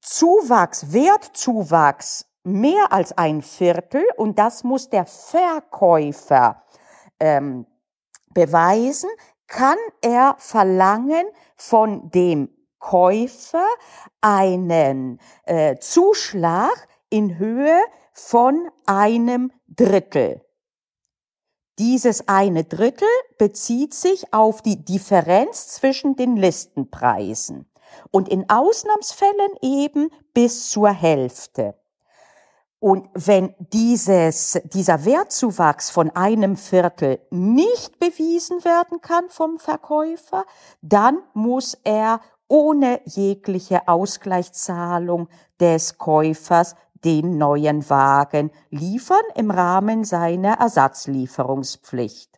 Zuwachs, 0.00 0.92
Wertzuwachs 0.92 2.26
mehr 2.44 2.92
als 2.92 3.16
ein 3.16 3.42
Viertel 3.42 4.04
und 4.16 4.38
das 4.38 4.64
muss 4.64 4.88
der 4.88 5.06
Verkäufer 5.06 6.62
ähm, 7.18 7.66
beweisen, 8.32 9.10
kann 9.46 9.76
er 10.00 10.36
verlangen 10.38 11.26
von 11.54 12.10
dem 12.10 12.48
Käufer 12.78 13.66
einen 14.20 15.20
äh, 15.44 15.76
Zuschlag 15.78 16.88
in 17.10 17.38
Höhe 17.38 17.78
von 18.12 18.70
einem 18.86 19.52
Drittel. 19.68 20.42
Dieses 21.78 22.28
eine 22.28 22.64
Drittel 22.64 23.08
bezieht 23.38 23.94
sich 23.94 24.32
auf 24.32 24.62
die 24.62 24.84
Differenz 24.84 25.68
zwischen 25.68 26.16
den 26.16 26.36
Listenpreisen 26.36 27.69
und 28.10 28.28
in 28.28 28.48
Ausnahmsfällen 28.48 29.52
eben 29.62 30.10
bis 30.34 30.70
zur 30.70 30.90
Hälfte. 30.90 31.74
Und 32.80 33.10
wenn 33.12 33.54
dieses, 33.58 34.58
dieser 34.64 35.04
Wertzuwachs 35.04 35.90
von 35.90 36.10
einem 36.16 36.56
Viertel 36.56 37.20
nicht 37.30 37.98
bewiesen 37.98 38.64
werden 38.64 39.02
kann 39.02 39.28
vom 39.28 39.58
Verkäufer, 39.58 40.44
dann 40.80 41.18
muss 41.34 41.76
er 41.84 42.20
ohne 42.48 43.00
jegliche 43.04 43.86
Ausgleichszahlung 43.86 45.28
des 45.60 45.98
Käufers 45.98 46.74
den 47.04 47.36
neuen 47.36 47.88
Wagen 47.88 48.50
liefern 48.70 49.24
im 49.34 49.50
Rahmen 49.50 50.04
seiner 50.04 50.54
Ersatzlieferungspflicht. 50.54 52.29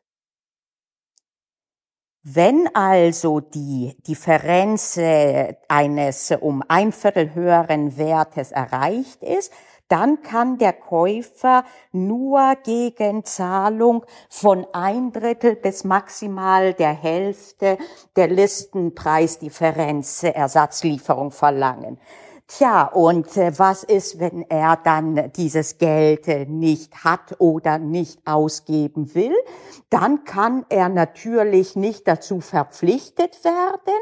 Wenn 2.25 2.69
also 2.73 3.41
die 3.41 3.97
Differenz 4.07 4.97
eines 5.67 6.31
um 6.41 6.63
ein 6.69 6.93
Viertel 6.93 7.35
höheren 7.35 7.99
Wertes 7.99 8.53
erreicht 8.53 9.25
ist, 9.25 9.53
dann 9.89 10.23
kann 10.23 10.57
der 10.57 10.73
Käufer 10.73 11.65
nur 11.91 12.55
gegen 12.63 13.25
Zahlung 13.25 14.07
von 14.31 14.65
ein 14.73 15.13
Drittel 15.13 15.57
bis 15.57 15.83
maximal 15.83 16.75
der 16.75 16.93
Hälfte 16.93 17.77
der 18.15 18.29
Listenpreisdifferenz 18.29 20.23
Ersatzlieferung 20.23 21.33
verlangen. 21.33 21.99
Tja, 22.59 22.85
und 22.85 23.35
äh, 23.39 23.59
was 23.59 23.83
ist, 23.83 24.21
wenn 24.21 24.43
er 24.43 24.77
dann 24.77 25.33
dieses 25.33 25.79
Geld 25.79 26.29
äh, 26.29 26.45
nicht 26.45 27.03
hat 27.03 27.37
oder 27.39 27.79
nicht 27.79 28.21
ausgeben 28.27 29.15
will? 29.15 29.33
Dann 29.89 30.25
kann 30.25 30.67
er 30.69 30.91
natürlich 30.91 31.77
nicht 31.77 32.07
dazu 32.07 32.43
verpflichtet 32.43 33.43
werden. 33.43 33.95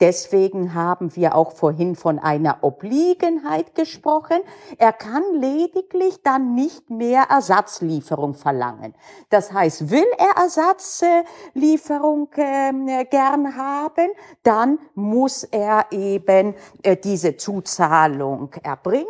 Deswegen 0.00 0.72
haben 0.72 1.14
wir 1.16 1.34
auch 1.34 1.52
vorhin 1.52 1.96
von 1.96 2.18
einer 2.18 2.58
Obliegenheit 2.62 3.74
gesprochen. 3.74 4.38
Er 4.78 4.94
kann 4.94 5.22
lediglich 5.34 6.22
dann 6.22 6.54
nicht 6.54 6.88
mehr 6.88 7.24
Ersatzlieferung 7.28 8.32
verlangen. 8.32 8.94
Das 9.28 9.52
heißt, 9.52 9.90
will 9.90 10.06
er 10.16 10.42
Ersatzlieferung 10.42 12.30
äh, 12.36 13.04
gern 13.04 13.54
haben, 13.54 14.08
dann 14.42 14.78
muss 14.94 15.44
er 15.44 15.86
eben 15.90 16.54
äh, 16.82 16.96
diese 16.96 17.36
Zuzahlung 17.36 17.97
Zahlung 17.98 18.50
erbringen. 18.62 19.06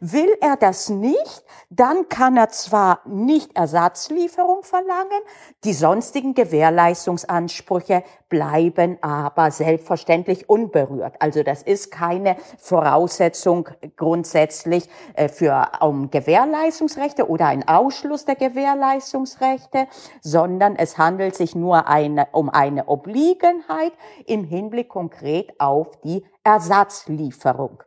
Will 0.00 0.36
er 0.40 0.56
das 0.56 0.90
nicht, 0.90 1.44
dann 1.70 2.08
kann 2.08 2.36
er 2.36 2.50
zwar 2.50 3.00
nicht 3.06 3.56
Ersatzlieferung 3.56 4.62
verlangen, 4.62 5.22
die 5.64 5.72
sonstigen 5.72 6.34
Gewährleistungsansprüche 6.34 8.04
bleiben 8.28 8.98
aber 9.02 9.50
selbstverständlich 9.50 10.50
unberührt. 10.50 11.14
Also 11.20 11.42
das 11.42 11.62
ist 11.62 11.90
keine 11.90 12.36
Voraussetzung 12.58 13.68
grundsätzlich 13.96 14.88
äh, 15.14 15.28
für 15.28 15.68
um 15.80 16.10
Gewährleistungsrechte 16.10 17.28
oder 17.28 17.46
ein 17.46 17.66
Ausschluss 17.66 18.24
der 18.24 18.36
Gewährleistungsrechte, 18.36 19.86
sondern 20.20 20.76
es 20.76 20.98
handelt 20.98 21.36
sich 21.36 21.54
nur 21.54 21.86
eine, 21.86 22.28
um 22.32 22.50
eine 22.50 22.88
Obliegenheit 22.88 23.92
im 24.26 24.44
Hinblick 24.44 24.88
konkret 24.88 25.58
auf 25.58 26.00
die 26.02 26.24
Ersatzlieferung. 26.44 27.82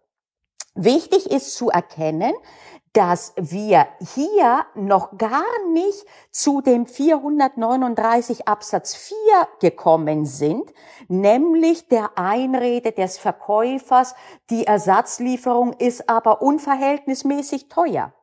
Wichtig 0.82 1.30
ist 1.30 1.56
zu 1.56 1.70
erkennen, 1.70 2.34
dass 2.94 3.34
wir 3.36 3.86
hier 4.16 4.66
noch 4.76 5.18
gar 5.18 5.44
nicht 5.74 6.06
zu 6.32 6.62
dem 6.62 6.86
439 6.86 8.48
Absatz 8.48 8.96
4 8.96 9.16
gekommen 9.60 10.26
sind, 10.26 10.74
nämlich 11.10 11.90
der 11.90 12.18
Einrede 12.18 12.94
des 12.94 13.18
Verkäufers, 13.18 14.16
die 14.50 14.68
Ersatzlieferung 14.68 15.74
ist 15.74 16.08
aber 16.08 16.42
unverhältnismäßig 16.42 17.68
teuer. 17.68 18.14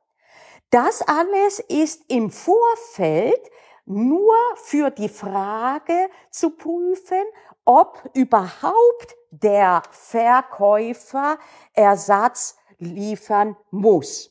Das 0.71 1.03
alles 1.03 1.61
ist 1.61 2.05
im 2.09 2.31
Vorfeld 2.31 3.51
nur 3.85 4.35
für 4.57 4.91
die 4.91 5.11
Frage 5.11 6.09
zu 6.31 6.51
prüfen, 6.51 7.23
ob 7.67 8.09
überhaupt 8.15 9.15
der 9.31 9.83
Verkäufer 9.91 11.37
Ersatz 11.75 12.57
liefern 12.79 13.57
muss. 13.71 14.31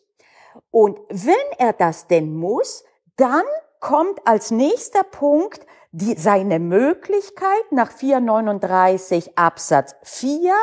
Und 0.72 1.00
wenn 1.10 1.36
er 1.58 1.74
das 1.74 2.08
denn 2.08 2.36
muss, 2.36 2.84
dann 3.18 3.44
kommt 3.80 4.26
als 4.26 4.52
nächster 4.52 5.04
Punkt 5.04 5.66
die, 5.92 6.16
seine 6.16 6.60
Möglichkeit 6.60 7.72
nach 7.72 7.92
439 7.92 9.38
Absatz 9.38 9.96
4 10.04 10.54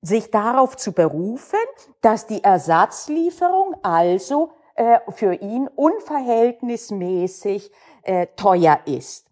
sich 0.00 0.30
darauf 0.30 0.76
zu 0.76 0.92
berufen, 0.92 1.58
dass 2.00 2.26
die 2.26 2.42
Ersatzlieferung 2.42 3.76
also 3.82 4.52
äh, 4.74 4.98
für 5.10 5.34
ihn 5.34 5.68
unverhältnismäßig 5.68 7.70
äh, 8.02 8.26
teuer 8.36 8.80
ist. 8.86 9.31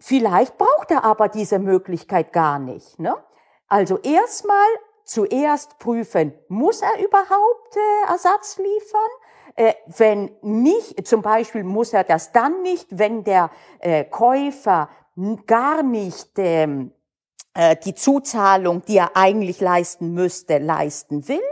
Vielleicht 0.00 0.56
braucht 0.56 0.90
er 0.90 1.04
aber 1.04 1.28
diese 1.28 1.58
Möglichkeit 1.58 2.32
gar 2.32 2.58
nicht. 2.58 2.98
Ne? 2.98 3.14
Also 3.68 3.98
erstmal 3.98 4.66
zuerst 5.04 5.78
prüfen, 5.78 6.32
muss 6.48 6.80
er 6.82 7.04
überhaupt 7.04 7.76
äh, 7.76 8.10
Ersatz 8.10 8.58
liefern? 8.58 9.10
Äh, 9.56 9.74
wenn 9.86 10.30
nicht, 10.42 11.06
zum 11.06 11.20
Beispiel 11.20 11.64
muss 11.64 11.92
er 11.92 12.04
das 12.04 12.32
dann 12.32 12.62
nicht, 12.62 12.86
wenn 12.90 13.24
der 13.24 13.50
äh, 13.80 14.04
Käufer 14.04 14.88
gar 15.46 15.82
nicht 15.82 16.30
ähm, 16.38 16.92
äh, 17.52 17.76
die 17.76 17.94
Zuzahlung, 17.94 18.82
die 18.86 18.96
er 18.96 19.16
eigentlich 19.16 19.60
leisten 19.60 20.14
müsste, 20.14 20.58
leisten 20.58 21.28
will. 21.28 21.42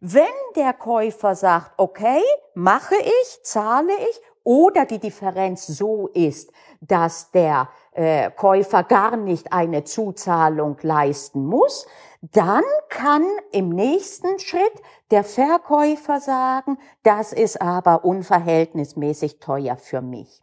Wenn 0.00 0.24
der 0.56 0.72
Käufer 0.72 1.34
sagt, 1.34 1.72
okay, 1.76 2.22
mache 2.54 2.94
ich, 2.94 3.42
zahle 3.42 3.92
ich 4.10 4.20
oder 4.44 4.84
die 4.84 4.98
Differenz 4.98 5.66
so 5.66 6.08
ist, 6.08 6.52
dass 6.88 7.30
der 7.30 7.68
äh, 7.92 8.30
Käufer 8.30 8.82
gar 8.82 9.16
nicht 9.16 9.52
eine 9.52 9.84
Zuzahlung 9.84 10.76
leisten 10.82 11.44
muss, 11.44 11.86
dann 12.20 12.64
kann 12.88 13.24
im 13.52 13.68
nächsten 13.70 14.38
Schritt 14.38 14.82
der 15.10 15.24
Verkäufer 15.24 16.20
sagen, 16.20 16.78
das 17.02 17.32
ist 17.32 17.60
aber 17.60 18.04
unverhältnismäßig 18.04 19.40
teuer 19.40 19.76
für 19.76 20.00
mich. 20.00 20.42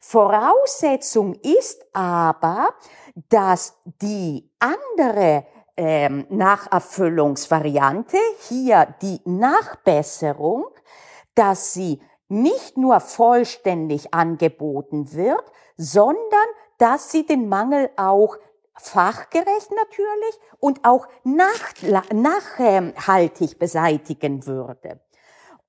Voraussetzung 0.00 1.34
ist 1.34 1.84
aber, 1.94 2.68
dass 3.30 3.78
die 4.02 4.50
andere 4.58 5.46
ähm, 5.76 6.26
Nacherfüllungsvariante, 6.28 8.18
hier 8.48 8.94
die 9.00 9.20
Nachbesserung, 9.24 10.66
dass 11.34 11.72
sie 11.72 12.00
nicht 12.34 12.76
nur 12.76 13.00
vollständig 13.00 14.12
angeboten 14.12 15.12
wird, 15.14 15.44
sondern 15.76 16.48
dass 16.78 17.10
sie 17.10 17.24
den 17.24 17.48
Mangel 17.48 17.90
auch 17.96 18.36
fachgerecht 18.76 19.70
natürlich 19.70 20.40
und 20.58 20.84
auch 20.84 21.06
nach, 21.22 21.72
nachhaltig 22.12 23.58
beseitigen 23.58 24.46
würde. 24.46 25.00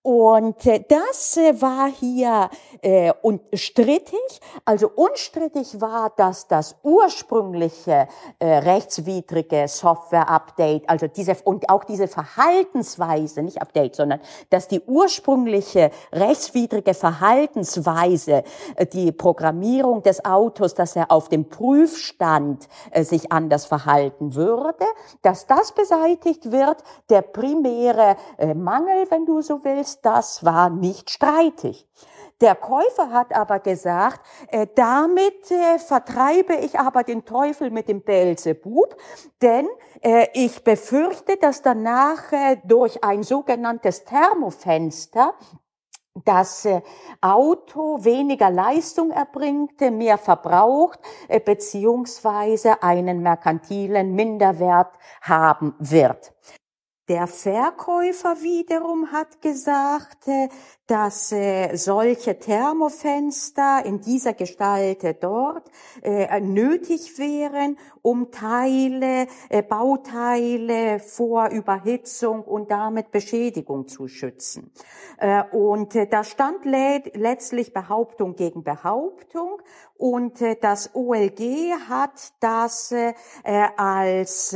Und 0.06 0.68
äh, 0.68 0.84
das 0.88 1.36
äh, 1.36 1.60
war 1.60 1.90
hier 1.90 2.52
äh, 2.84 3.12
und 3.24 3.42
strittig. 3.56 4.20
Also 4.64 4.92
unstrittig 4.94 5.82
war, 5.82 6.12
dass 6.16 6.48
das 6.48 6.76
ursprüngliche 6.84 8.08
äh, 8.38 8.46
rechtswidrige 8.46 9.68
Software-Update, 9.68 10.88
also 10.88 11.08
diese 11.08 11.36
und 11.44 11.72
auch 11.72 11.86
diese 11.86 12.08
Verhaltensweise, 12.08 13.42
nicht 13.42 13.60
Update, 13.60 13.96
sondern 13.96 14.20
dass 14.52 14.68
die 14.68 14.80
ursprüngliche 14.82 15.90
rechtswidrige 16.14 16.94
Verhaltensweise, 16.94 18.44
äh, 18.76 18.86
die 18.86 19.12
Programmierung 19.12 20.04
des 20.04 20.24
Autos, 20.24 20.76
dass 20.76 20.96
er 20.96 21.10
auf 21.10 21.30
dem 21.30 21.50
Prüfstand 21.50 22.68
äh, 22.92 23.04
sich 23.04 23.32
anders 23.32 23.66
verhalten 23.66 24.36
würde, 24.36 24.86
dass 25.24 25.48
das 25.48 25.72
beseitigt 25.72 26.52
wird. 26.52 26.84
Der 27.10 27.24
primäre 27.24 28.18
äh, 28.38 28.54
Mangel, 28.54 29.10
wenn 29.10 29.26
du 29.26 29.42
so 29.42 29.64
willst, 29.64 29.95
das 30.02 30.44
war 30.44 30.70
nicht 30.70 31.10
streitig. 31.10 31.88
Der 32.42 32.56
Käufer 32.56 33.12
hat 33.12 33.34
aber 33.34 33.60
gesagt, 33.60 34.20
äh, 34.50 34.68
damit 34.76 35.50
äh, 35.52 35.80
vertreibe 35.80 36.56
ich 36.56 36.78
aber 36.78 37.04
den 37.04 37.24
Teufel 37.24 37.72
mit 37.72 37.88
dem 37.88 38.02
Belzebub, 38.02 38.98
denn 39.42 39.68
äh, 40.02 40.28
ich 40.34 40.64
befürchte, 40.64 41.38
dass 41.38 41.62
danach 41.62 42.34
äh, 42.34 42.58
durch 42.66 43.04
ein 43.06 43.24
sogenanntes 43.24 44.04
Thermofenster 44.04 45.34
das 46.24 46.66
äh, 46.66 46.82
Auto 47.22 48.04
weniger 48.04 48.50
Leistung 48.50 49.12
erbringt, 49.12 49.80
mehr 49.80 50.18
verbraucht, 50.18 51.00
äh, 51.28 51.40
beziehungsweise 51.40 52.82
einen 52.84 53.22
merkantilen 53.22 54.14
Minderwert 54.14 54.94
haben 55.22 55.74
wird. 55.80 56.34
Der 57.08 57.28
Verkäufer 57.28 58.42
wiederum 58.42 59.12
hat 59.12 59.40
gesagt, 59.40 60.28
äh, 60.28 60.50
dass 60.88 61.32
äh, 61.32 61.76
solche 61.76 62.38
Thermofenster 62.38 63.84
in 63.86 64.02
dieser 64.02 64.34
Gestalt 64.34 65.04
dort 65.22 65.70
äh, 66.02 66.40
nötig 66.42 67.18
wären, 67.18 67.78
um 68.02 68.32
Teile, 68.32 69.28
Bauteile 69.68 71.00
vor 71.00 71.50
Überhitzung 71.50 72.44
und 72.44 72.70
damit 72.70 73.12
Beschädigung 73.12 73.88
zu 73.88 74.08
schützen. 74.08 74.72
Und 75.52 75.96
da 76.12 76.24
stand 76.24 76.66
letztlich 76.66 77.74
Behauptung 77.74 78.36
gegen 78.36 78.64
Behauptung 78.64 79.60
und 79.98 80.40
das 80.62 80.94
OLG 80.94 81.72
hat 81.90 82.34
das 82.42 82.94
als 83.44 84.56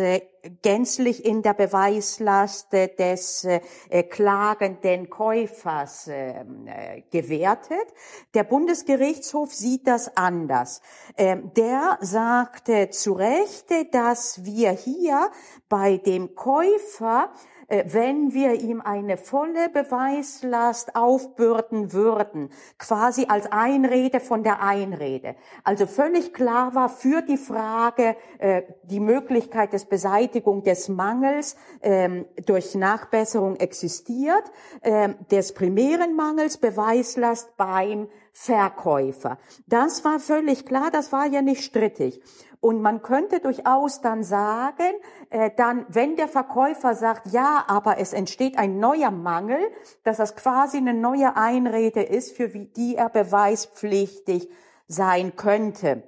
gänzlich 0.61 1.25
in 1.25 1.41
der 1.41 1.53
Beweislast 1.53 2.71
des 2.73 3.45
äh, 3.45 4.03
klagenden 4.03 5.09
Käufers 5.09 6.07
ähm, 6.07 6.18
äh, 6.19 7.01
gewertet. 7.11 7.93
Der 8.33 8.43
Bundesgerichtshof 8.43 9.53
sieht 9.53 9.87
das 9.87 10.15
anders. 10.15 10.81
Ähm, 11.17 11.51
der 11.55 11.97
sagte 12.01 12.89
zu 12.89 13.13
Recht, 13.13 13.71
dass 13.91 14.43
wir 14.45 14.71
hier 14.71 15.31
bei 15.67 15.97
dem 15.97 16.35
Käufer 16.35 17.31
wenn 17.69 18.33
wir 18.33 18.53
ihm 18.53 18.81
eine 18.81 19.17
volle 19.17 19.69
Beweislast 19.69 20.95
aufbürden 20.95 21.93
würden, 21.93 22.49
quasi 22.77 23.25
als 23.27 23.51
Einrede 23.51 24.19
von 24.19 24.43
der 24.43 24.61
Einrede. 24.61 25.35
Also 25.63 25.85
völlig 25.85 26.33
klar 26.33 26.73
war 26.75 26.89
für 26.89 27.21
die 27.21 27.37
Frage 27.37 28.15
äh, 28.39 28.63
die 28.83 28.99
Möglichkeit 28.99 29.73
des 29.73 29.85
Beseitigung 29.85 30.63
des 30.63 30.89
Mangels 30.89 31.55
ähm, 31.81 32.25
durch 32.45 32.75
Nachbesserung 32.75 33.55
existiert, 33.57 34.43
ähm, 34.81 35.15
des 35.31 35.53
primären 35.53 36.15
Mangels 36.15 36.57
Beweislast 36.57 37.55
beim 37.57 38.07
Verkäufer. 38.31 39.37
Das 39.67 40.05
war 40.05 40.19
völlig 40.19 40.65
klar, 40.65 40.91
das 40.91 41.11
war 41.11 41.27
ja 41.27 41.41
nicht 41.41 41.63
strittig. 41.63 42.21
Und 42.61 42.81
man 42.81 43.01
könnte 43.01 43.39
durchaus 43.39 44.01
dann 44.01 44.23
sagen, 44.23 44.93
äh, 45.29 45.49
dann, 45.55 45.85
wenn 45.87 46.17
der 46.17 46.27
Verkäufer 46.27 46.93
sagt, 46.93 47.27
ja, 47.31 47.63
aber 47.67 47.99
es 47.99 48.11
entsteht 48.11 48.57
ein 48.57 48.79
neuer 48.79 49.11
Mangel, 49.11 49.59
dass 50.03 50.17
das 50.17 50.35
quasi 50.35 50.77
eine 50.77 50.93
neue 50.93 51.37
Einrede 51.37 52.01
ist, 52.01 52.35
für 52.35 52.49
die 52.49 52.95
er 52.95 53.09
beweispflichtig 53.09 54.49
sein 54.87 55.37
könnte. 55.37 56.03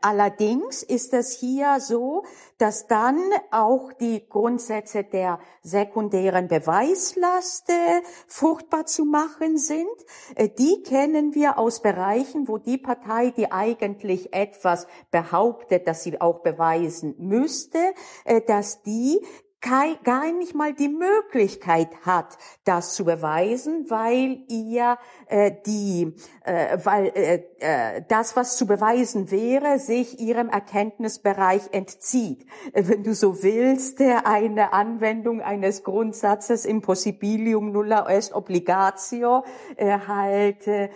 Allerdings 0.00 0.82
ist 0.82 1.12
es 1.12 1.32
hier 1.32 1.80
so, 1.80 2.24
dass 2.58 2.86
dann 2.86 3.18
auch 3.50 3.92
die 3.92 4.26
Grundsätze 4.28 5.04
der 5.04 5.38
sekundären 5.62 6.48
Beweislast 6.48 7.70
äh, 7.70 8.02
fruchtbar 8.26 8.86
zu 8.86 9.04
machen 9.04 9.58
sind. 9.58 9.88
Äh, 10.36 10.48
die 10.48 10.82
kennen 10.82 11.34
wir 11.34 11.58
aus 11.58 11.82
Bereichen, 11.82 12.48
wo 12.48 12.58
die 12.58 12.78
Partei, 12.78 13.30
die 13.30 13.50
eigentlich 13.50 14.32
etwas 14.32 14.86
behauptet, 15.10 15.86
dass 15.86 16.02
sie 16.02 16.20
auch 16.20 16.40
beweisen 16.40 17.14
müsste, 17.18 17.78
äh, 18.24 18.40
dass 18.40 18.82
die 18.82 19.20
gar 19.62 20.32
nicht 20.32 20.54
mal 20.54 20.74
die 20.74 20.88
Möglichkeit 20.88 21.88
hat, 22.04 22.36
das 22.64 22.94
zu 22.94 23.04
beweisen, 23.04 23.86
weil 23.88 24.42
ihr 24.48 24.98
äh, 25.26 25.52
die, 25.64 26.14
äh, 26.44 26.78
weil 26.82 27.12
äh, 27.14 27.44
äh, 27.60 28.02
das, 28.08 28.34
was 28.36 28.56
zu 28.56 28.66
beweisen 28.66 29.30
wäre, 29.30 29.78
sich 29.78 30.18
ihrem 30.18 30.48
Erkenntnisbereich 30.48 31.62
entzieht. 31.72 32.44
Äh, 32.72 32.88
wenn 32.88 33.04
du 33.04 33.14
so 33.14 33.42
willst, 33.42 34.00
äh, 34.00 34.16
eine 34.24 34.72
Anwendung 34.72 35.40
eines 35.40 35.84
Grundsatzes 35.84 36.64
impossibilium 36.64 37.70
nulla 37.70 38.10
est 38.10 38.34
obligatio 38.34 39.44
äh, 39.76 39.98
halt 40.06 40.66
äh, 40.66 40.88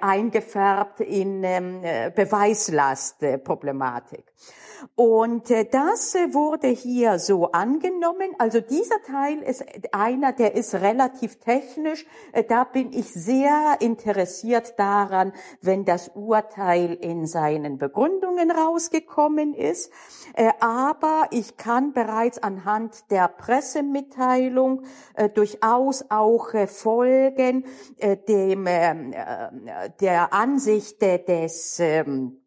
eingefärbt 0.00 1.00
in 1.00 1.44
ähm, 1.44 1.82
Beweislastproblematik. 2.14 4.24
Und 4.96 5.50
äh, 5.50 5.64
das 5.64 6.14
äh, 6.14 6.34
wurde 6.34 6.68
hier 6.68 7.18
so 7.18 7.52
angenommen. 7.52 8.34
Also 8.38 8.60
dieser 8.60 9.02
Teil 9.02 9.42
ist 9.42 9.64
einer, 9.92 10.32
der 10.32 10.54
ist 10.54 10.74
relativ 10.74 11.36
technisch. 11.40 12.06
Äh, 12.32 12.44
da 12.44 12.64
bin 12.64 12.92
ich 12.92 13.12
sehr 13.12 13.76
interessiert 13.80 14.78
daran, 14.78 15.32
wenn 15.60 15.84
das 15.84 16.08
Urteil 16.14 16.94
in 16.94 17.26
seinen 17.26 17.78
Begründungen 17.78 18.50
rausgekommen 18.50 19.54
ist. 19.54 19.90
Aber 20.60 21.28
ich 21.30 21.56
kann 21.56 21.92
bereits 21.92 22.42
anhand 22.42 23.10
der 23.10 23.28
Pressemitteilung 23.28 24.82
durchaus 25.34 26.04
auch 26.10 26.50
folgen 26.66 27.64
dem 28.28 28.66
ähm, 28.66 29.14
der 30.00 30.32
Ansicht 30.32 31.00
des 31.02 31.78
ähm, 31.80 32.36
äh, 32.38 32.43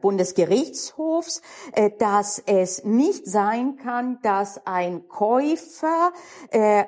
Bundesgerichtshofs, 0.00 1.42
äh, 1.72 1.90
dass 1.98 2.38
es 2.38 2.84
nicht 2.84 3.26
sein 3.26 3.76
kann, 3.76 4.18
dass 4.22 4.66
ein 4.66 5.06
Käufer 5.08 6.12
äh, 6.50 6.84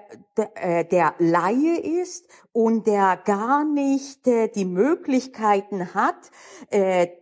der 0.84 1.14
Laie 1.18 1.78
ist 1.78 2.26
und 2.56 2.86
der 2.86 3.18
gar 3.22 3.64
nicht 3.64 4.24
die 4.24 4.64
Möglichkeiten 4.64 5.92
hat, 5.94 6.16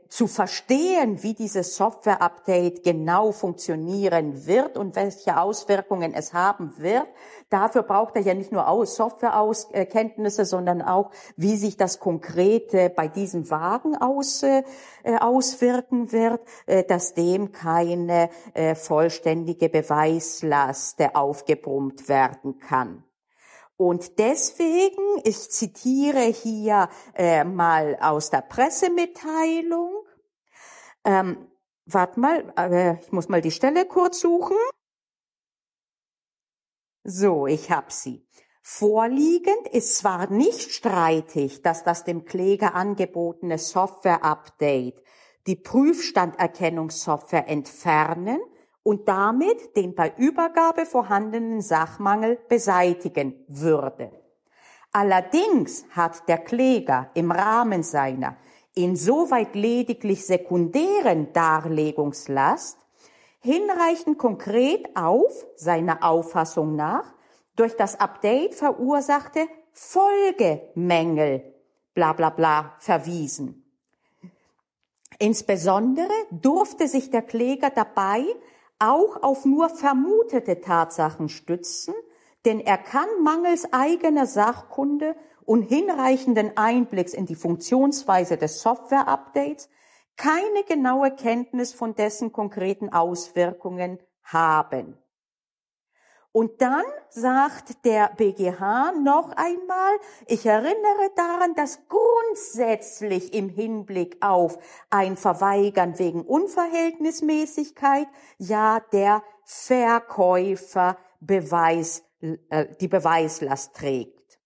zu 0.09 0.29
verstehen, 0.29 1.25
wie 1.25 1.35
dieses 1.35 1.75
Software-Update 1.77 2.85
genau 2.85 3.33
funktionieren 3.33 4.47
wird 4.47 4.79
und 4.79 4.95
welche 4.95 5.41
Auswirkungen 5.41 6.15
es 6.15 6.33
haben 6.33 6.73
wird, 6.79 7.09
Dafür 7.55 7.85
braucht 7.85 8.17
er 8.17 8.23
ja 8.23 8.35
nicht 8.35 8.51
nur 8.51 8.85
Softwarekenntnisse, 8.85 10.45
sondern 10.45 10.83
auch, 10.83 11.13
wie 11.37 11.55
sich 11.55 11.77
das 11.77 12.01
konkret 12.01 12.97
bei 12.97 13.07
diesem 13.07 13.49
Wagen 13.49 13.97
aus, 13.97 14.43
äh, 14.43 14.65
auswirken 15.21 16.11
wird, 16.11 16.41
äh, 16.67 16.83
dass 16.83 17.15
dem 17.15 17.53
keine 17.53 18.29
äh, 18.55 18.75
vollständige 18.75 19.69
Beweislast 19.69 21.01
aufgebrummt 21.15 22.09
werden 22.09 22.59
kann. 22.59 23.05
Und 23.77 24.19
deswegen, 24.19 25.21
ich 25.25 25.51
zitiere 25.51 26.23
hier 26.23 26.89
äh, 27.15 27.45
mal 27.45 27.99
aus 28.01 28.31
der 28.31 28.43
Pressemitteilung, 28.43 30.05
ähm, 31.05 31.51
warte 31.85 32.21
mal, 32.21 32.53
äh, 32.57 33.01
ich 33.01 33.11
muss 33.11 33.29
mal 33.29 33.41
die 33.41 33.51
Stelle 33.51 33.85
kurz 33.87 34.21
suchen. 34.21 34.57
So, 37.03 37.47
ich 37.47 37.71
hab 37.71 37.93
sie. 37.93 38.27
Vorliegend 38.63 39.69
ist 39.73 39.99
zwar 39.99 40.31
nicht 40.31 40.71
streitig, 40.71 41.61
dass 41.61 41.85
das 41.85 42.05
dem 42.05 42.25
Kläger 42.25 42.75
angebotene 42.75 43.59
Software-Update 43.59 45.03
die 45.47 45.57
Prüfstanderkennungssoftware 45.57 47.47
entfernen 47.49 48.41
und 48.85 49.09
damit 49.09 49.77
den 49.77 49.97
bei 49.97 50.13
Übergabe 50.17 50.87
vorhandenen 50.87 51.61
Sachmangel 51.61 52.39
beseitigen 52.49 53.35
würde. 53.49 54.13
Allerdings 54.93 55.85
hat 55.91 56.29
der 56.29 56.39
Kläger 56.39 57.11
im 57.15 57.33
Rahmen 57.33 57.83
seiner 57.83 58.37
insoweit 58.75 59.55
lediglich 59.57 60.25
sekundären 60.25 61.33
Darlegungslast 61.33 62.79
hinreichend 63.41 64.19
konkret 64.19 64.97
auf, 64.97 65.47
seiner 65.57 66.05
Auffassung 66.05 66.77
nach, 66.77 67.13
durch 67.57 67.77
das 67.77 67.99
Update 67.99 68.55
verursachte 68.55 69.47
Folgemängel, 69.73 71.43
bla 71.95 72.13
bla 72.13 72.31
bla, 72.31 72.75
verwiesen. 72.79 73.65
Insbesondere 75.19 76.13
durfte 76.31 76.89
sich 76.89 77.11
der 77.11 77.23
Kläger 77.23 77.71
dabei 77.71 78.25
auch 78.79 79.23
auf 79.23 79.45
nur 79.45 79.69
vermutete 79.69 80.61
Tatsachen 80.61 81.29
stützen, 81.29 81.95
denn 82.45 82.61
er 82.61 82.79
kann 82.79 83.09
mangels 83.23 83.73
eigener 83.73 84.27
Sachkunde 84.27 85.17
und 85.45 85.63
hinreichenden 85.63 86.57
Einblicks 86.57 87.15
in 87.15 87.27
die 87.27 87.35
Funktionsweise 87.35 88.37
des 88.37 88.61
Software-Updates 88.63 89.69
keine 90.17 90.65
genaue 90.69 91.11
Kenntnis 91.11 91.73
von 91.73 91.95
dessen 91.95 92.33
konkreten 92.33 92.91
Auswirkungen 92.91 93.99
haben. 94.23 94.97
Und 96.37 96.61
dann 96.61 96.83
sagt 97.11 97.85
der 97.85 98.09
BGH 98.17 98.91
noch 99.05 99.31
einmal, 99.37 100.01
ich 100.27 100.45
erinnere 100.45 101.13
daran, 101.15 101.55
dass 101.55 101.79
grundsätzlich 101.89 103.33
im 103.35 103.49
Hinblick 103.49 104.17
auf 104.21 104.59
ein 104.91 105.17
Verweigern 105.17 105.97
wegen 106.01 106.23
Unverhältnismäßigkeit 106.23 108.09
ja 108.39 108.81
der 108.81 109.23
Verkäufer 109.45 110.99
Beweis, 111.21 112.03
äh, 112.21 112.67
die 112.81 112.89
Beweislast 112.89 113.77
trägt. 113.77 114.41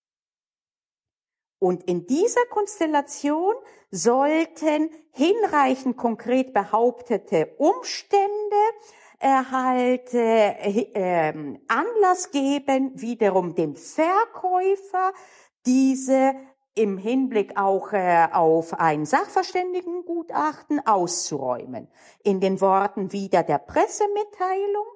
Und 1.59 1.85
in 1.85 2.07
dieser 2.07 2.45
Konstellation 2.51 3.55
sollten 3.91 4.91
hinreichend 5.13 5.97
konkret 5.97 6.53
behauptete 6.53 7.55
Umstände 7.57 8.29
halt 9.21 10.15
äh, 10.15 10.83
äh, 10.93 11.59
Anlass 11.69 12.31
geben, 12.31 12.93
wiederum 12.95 13.55
dem 13.55 13.75
Verkäufer 13.75 15.13
diese 15.67 16.35
im 16.75 16.97
Hinblick 16.97 17.57
auch 17.57 17.93
äh, 17.93 18.29
auf 18.33 18.73
ein 18.75 19.05
Sachverständigengutachten 19.05 20.87
auszuräumen. 20.87 21.89
In 22.23 22.41
den 22.41 22.61
Worten 22.61 23.13
wieder 23.13 23.43
der 23.43 23.59
Pressemitteilung, 23.59 24.87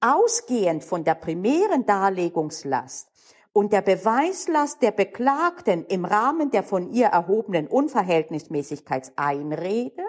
ausgehend 0.00 0.84
von 0.84 1.04
der 1.04 1.14
primären 1.14 1.86
Darlegungslast 1.86 3.08
und 3.52 3.72
der 3.72 3.82
Beweislast 3.82 4.82
der 4.82 4.90
Beklagten 4.90 5.86
im 5.86 6.04
Rahmen 6.04 6.50
der 6.50 6.62
von 6.62 6.92
ihr 6.92 7.06
erhobenen 7.06 7.66
Unverhältnismäßigkeitseinrede, 7.66 10.02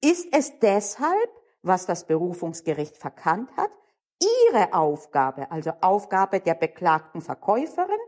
ist 0.00 0.26
es 0.32 0.58
deshalb 0.58 1.30
was 1.64 1.86
das 1.86 2.06
Berufungsgericht 2.06 2.96
verkannt 2.96 3.50
hat, 3.56 3.70
ihre 4.50 4.74
Aufgabe, 4.74 5.50
also 5.50 5.72
Aufgabe 5.80 6.38
der 6.40 6.54
beklagten 6.54 7.20
Verkäuferin, 7.20 7.98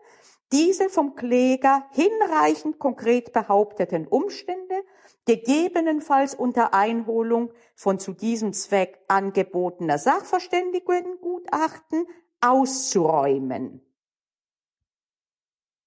diese 0.53 0.88
vom 0.88 1.16
Kläger 1.16 1.85
hinreichend 1.90 2.79
konkret 2.79 3.33
behaupteten 3.33 4.07
Umstände, 4.07 4.85
gegebenenfalls 5.25 6.37
unter 6.37 6.73
Einholung 6.73 7.51
von 7.75 7.99
zu 7.99 8.12
diesem 8.12 8.53
Zweck 8.53 9.01
angebotener 9.09 9.99
Sachverständigengutachten 9.99 12.07
auszuräumen. 12.40 13.83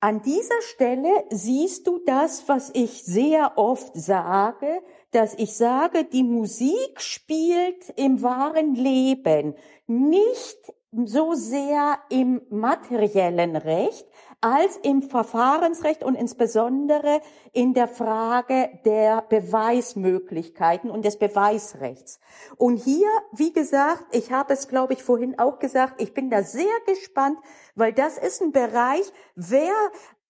An 0.02 0.22
dieser 0.22 0.62
Stelle 0.62 1.26
siehst 1.30 1.86
du 1.88 2.00
das, 2.06 2.48
was 2.48 2.72
ich 2.74 3.04
sehr 3.04 3.58
oft 3.58 3.92
sage, 3.96 4.82
dass 5.12 5.34
ich 5.36 5.56
sage, 5.56 6.04
die 6.06 6.24
Musik 6.24 7.02
spielt 7.02 7.90
im 7.96 8.22
wahren 8.22 8.76
Leben, 8.76 9.56
nicht 9.88 10.74
so 10.92 11.34
sehr 11.34 12.00
im 12.10 12.42
materiellen 12.50 13.56
Recht 13.56 14.08
als 14.42 14.78
im 14.78 15.02
Verfahrensrecht 15.02 16.04
und 16.04 16.16
insbesondere 16.16 17.22
in 17.52 17.74
der 17.74 17.88
Frage 17.88 18.70
der 18.86 19.22
Beweismöglichkeiten 19.22 20.90
und 20.90 21.04
des 21.04 21.20
Beweisrechts. 21.20 22.20
Und 22.56 22.78
hier, 22.78 23.10
wie 23.34 23.52
gesagt, 23.52 24.06
ich 24.12 24.32
habe 24.32 24.54
es, 24.54 24.68
glaube 24.68 24.94
ich, 24.94 25.04
vorhin 25.04 25.38
auch 25.38 25.60
gesagt, 25.60 26.02
ich 26.02 26.14
bin 26.14 26.30
da 26.30 26.44
sehr 26.44 26.66
gespannt, 26.88 27.38
weil 27.76 27.92
das 27.94 28.18
ist 28.18 28.42
ein 28.42 28.52
Bereich, 28.52 29.12
wer 29.36 29.74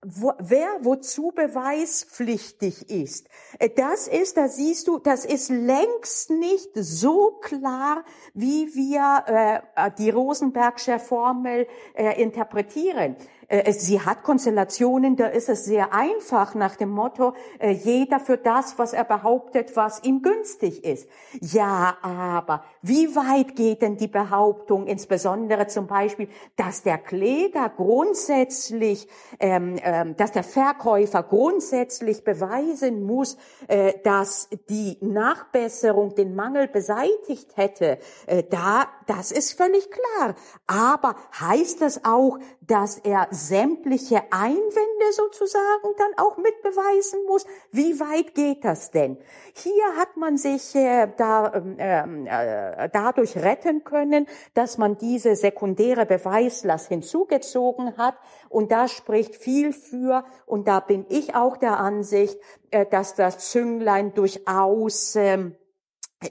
wo, 0.01 0.31
wer 0.39 0.69
wozu 0.81 1.31
beweispflichtig 1.35 2.89
ist. 2.89 3.27
Äh, 3.59 3.69
das 3.69 4.07
ist, 4.07 4.37
da 4.37 4.47
siehst 4.47 4.87
du, 4.87 4.97
das 4.99 5.25
ist 5.25 5.49
längst 5.49 6.29
nicht 6.29 6.69
so 6.75 7.31
klar, 7.41 8.03
wie 8.33 8.73
wir 8.75 9.63
äh, 9.75 9.91
die 9.97 10.09
Rosenbergsche 10.09 10.99
Formel 10.99 11.67
äh, 11.95 12.21
interpretieren. 12.21 13.17
Äh, 13.49 13.73
sie 13.73 13.99
hat 13.99 14.23
Konstellationen, 14.23 15.15
da 15.15 15.27
ist 15.27 15.49
es 15.49 15.65
sehr 15.65 15.93
einfach 15.93 16.55
nach 16.55 16.75
dem 16.75 16.89
Motto, 16.89 17.33
äh, 17.59 17.71
jeder 17.71 18.19
für 18.19 18.37
das, 18.37 18.77
was 18.77 18.93
er 18.93 19.03
behauptet, 19.03 19.75
was 19.75 20.03
ihm 20.03 20.21
günstig 20.21 20.83
ist. 20.85 21.09
Ja, 21.41 21.97
aber 22.01 22.63
wie 22.81 23.15
weit 23.15 23.55
geht 23.55 23.81
denn 23.81 23.97
die 23.97 24.07
Behauptung, 24.07 24.85
insbesondere 24.85 25.67
zum 25.67 25.87
Beispiel, 25.87 26.29
dass 26.55 26.83
der 26.83 26.99
Kläger 26.99 27.69
grundsätzlich, 27.75 29.07
ähm, 29.39 29.77
ähm, 29.83 30.15
dass 30.15 30.31
der 30.31 30.43
Verkäufer 30.43 31.23
grundsätzlich 31.23 32.23
beweisen 32.23 33.03
muss, 33.03 33.37
äh, 33.67 33.93
dass 34.03 34.49
die 34.69 34.97
Nachbesserung 35.01 36.13
den 36.13 36.35
Mangel 36.35 36.67
beseitigt 36.67 37.57
hätte, 37.57 37.97
äh, 38.27 38.43
da, 38.43 38.87
das 39.07 39.31
ist 39.31 39.53
völlig 39.53 39.89
klar. 39.89 40.35
Aber 40.67 41.15
heißt 41.39 41.81
das 41.81 42.05
auch, 42.05 42.37
dass 42.69 42.99
er 42.99 43.27
sämtliche 43.31 44.21
Einwände 44.29 45.11
sozusagen 45.11 45.89
dann 45.97 46.11
auch 46.23 46.37
mitbeweisen 46.37 47.25
muss. 47.25 47.45
Wie 47.71 47.99
weit 47.99 48.35
geht 48.35 48.63
das 48.63 48.91
denn? 48.91 49.17
Hier 49.53 49.95
hat 49.97 50.17
man 50.17 50.37
sich 50.37 50.75
äh, 50.75 51.07
da, 51.17 51.51
ähm, 51.55 51.75
ähm, 51.79 52.27
äh, 52.27 52.87
dadurch 52.93 53.37
retten 53.37 53.83
können, 53.83 54.27
dass 54.53 54.77
man 54.77 54.99
diese 54.99 55.35
sekundäre 55.35 56.05
Beweislast 56.05 56.89
hinzugezogen 56.89 57.97
hat. 57.97 58.15
Und 58.49 58.71
da 58.71 58.87
spricht 58.87 59.35
viel 59.35 59.73
für, 59.73 60.23
und 60.45 60.67
da 60.67 60.79
bin 60.79 61.07
ich 61.09 61.33
auch 61.33 61.57
der 61.57 61.79
Ansicht, 61.79 62.37
äh, 62.69 62.85
dass 62.85 63.15
das 63.15 63.49
Zünglein 63.49 64.13
durchaus 64.13 65.15
ähm, 65.15 65.55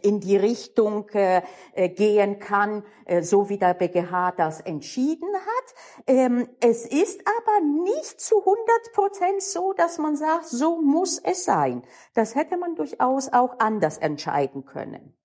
in 0.03 0.20
die 0.20 0.37
Richtung 0.37 1.09
äh, 1.11 1.42
äh, 1.72 1.88
gehen 1.88 2.38
kann, 2.38 2.85
äh, 3.07 3.22
so 3.22 3.48
wie 3.48 3.59
der 3.59 3.74
BGH 3.74 4.33
das 4.33 4.61
entschieden 4.61 5.29
hat. 5.35 5.74
Ähm, 6.07 6.48
es 6.61 6.85
ist 6.85 7.22
aber 7.27 7.64
nicht 7.64 8.20
zu 8.20 8.38
100 8.38 8.59
Prozent 8.92 9.42
so, 9.42 9.72
dass 9.72 9.98
man 9.98 10.16
sagt, 10.16 10.46
so 10.46 10.81
muss 10.81 11.18
es 11.18 11.44
sein. 11.44 11.83
Das 12.14 12.35
hätte 12.35 12.59
man 12.59 12.74
durchaus 12.74 13.33
auch 13.33 13.59
anders 13.59 13.98
entscheiden 13.98 14.66
können. 14.66 15.17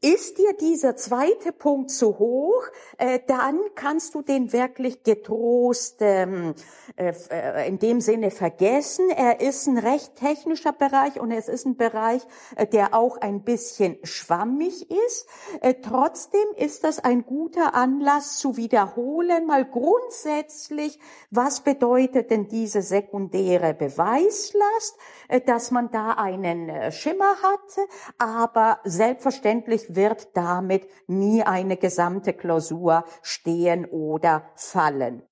Ist 0.00 0.38
dir 0.38 0.52
dieser 0.54 0.96
zweite 0.96 1.52
Punkt 1.52 1.90
zu 1.90 2.18
hoch, 2.18 2.62
äh, 2.98 3.18
dann 3.26 3.58
kannst 3.74 4.14
du 4.14 4.22
den 4.22 4.52
wirklich 4.52 5.02
getrost 5.02 5.96
ähm, 6.00 6.54
äh, 6.96 7.12
äh, 7.30 7.68
in 7.68 7.78
dem 7.78 8.00
Sinne 8.00 8.30
vergessen. 8.30 9.10
Er 9.10 9.40
ist 9.40 9.66
ein 9.66 9.78
recht 9.78 10.16
technischer 10.16 10.72
Bereich 10.72 11.18
und 11.18 11.30
es 11.30 11.48
ist 11.48 11.66
ein 11.66 11.76
Bereich, 11.76 12.22
äh, 12.56 12.66
der 12.66 12.94
auch 12.94 13.16
ein 13.16 13.42
bisschen 13.42 13.98
schwammig 14.02 14.90
ist. 14.90 15.26
Äh, 15.60 15.74
trotzdem 15.82 16.46
ist 16.56 16.84
das 16.84 16.98
ein 16.98 17.24
guter 17.24 17.74
Anlass 17.74 18.38
zu 18.38 18.56
wiederholen, 18.56 19.46
mal 19.46 19.64
grundsätzlich, 19.64 20.98
was 21.30 21.60
bedeutet 21.60 22.30
denn 22.30 22.48
diese 22.48 22.82
sekundäre 22.82 23.74
Beweislast, 23.74 24.96
äh, 25.28 25.40
dass 25.40 25.70
man 25.70 25.90
da 25.90 26.12
einen 26.12 26.92
Schimmer 26.92 27.36
hatte, 27.42 27.80
aber 28.18 28.80
selbstverständlich 28.84 29.79
Natürlich 29.80 29.96
wird 29.96 30.36
damit 30.36 30.88
nie 31.06 31.42
eine 31.42 31.76
gesamte 31.76 32.32
Klausur 32.32 33.04
stehen 33.22 33.86
oder 33.86 34.50
fallen. 34.54 35.22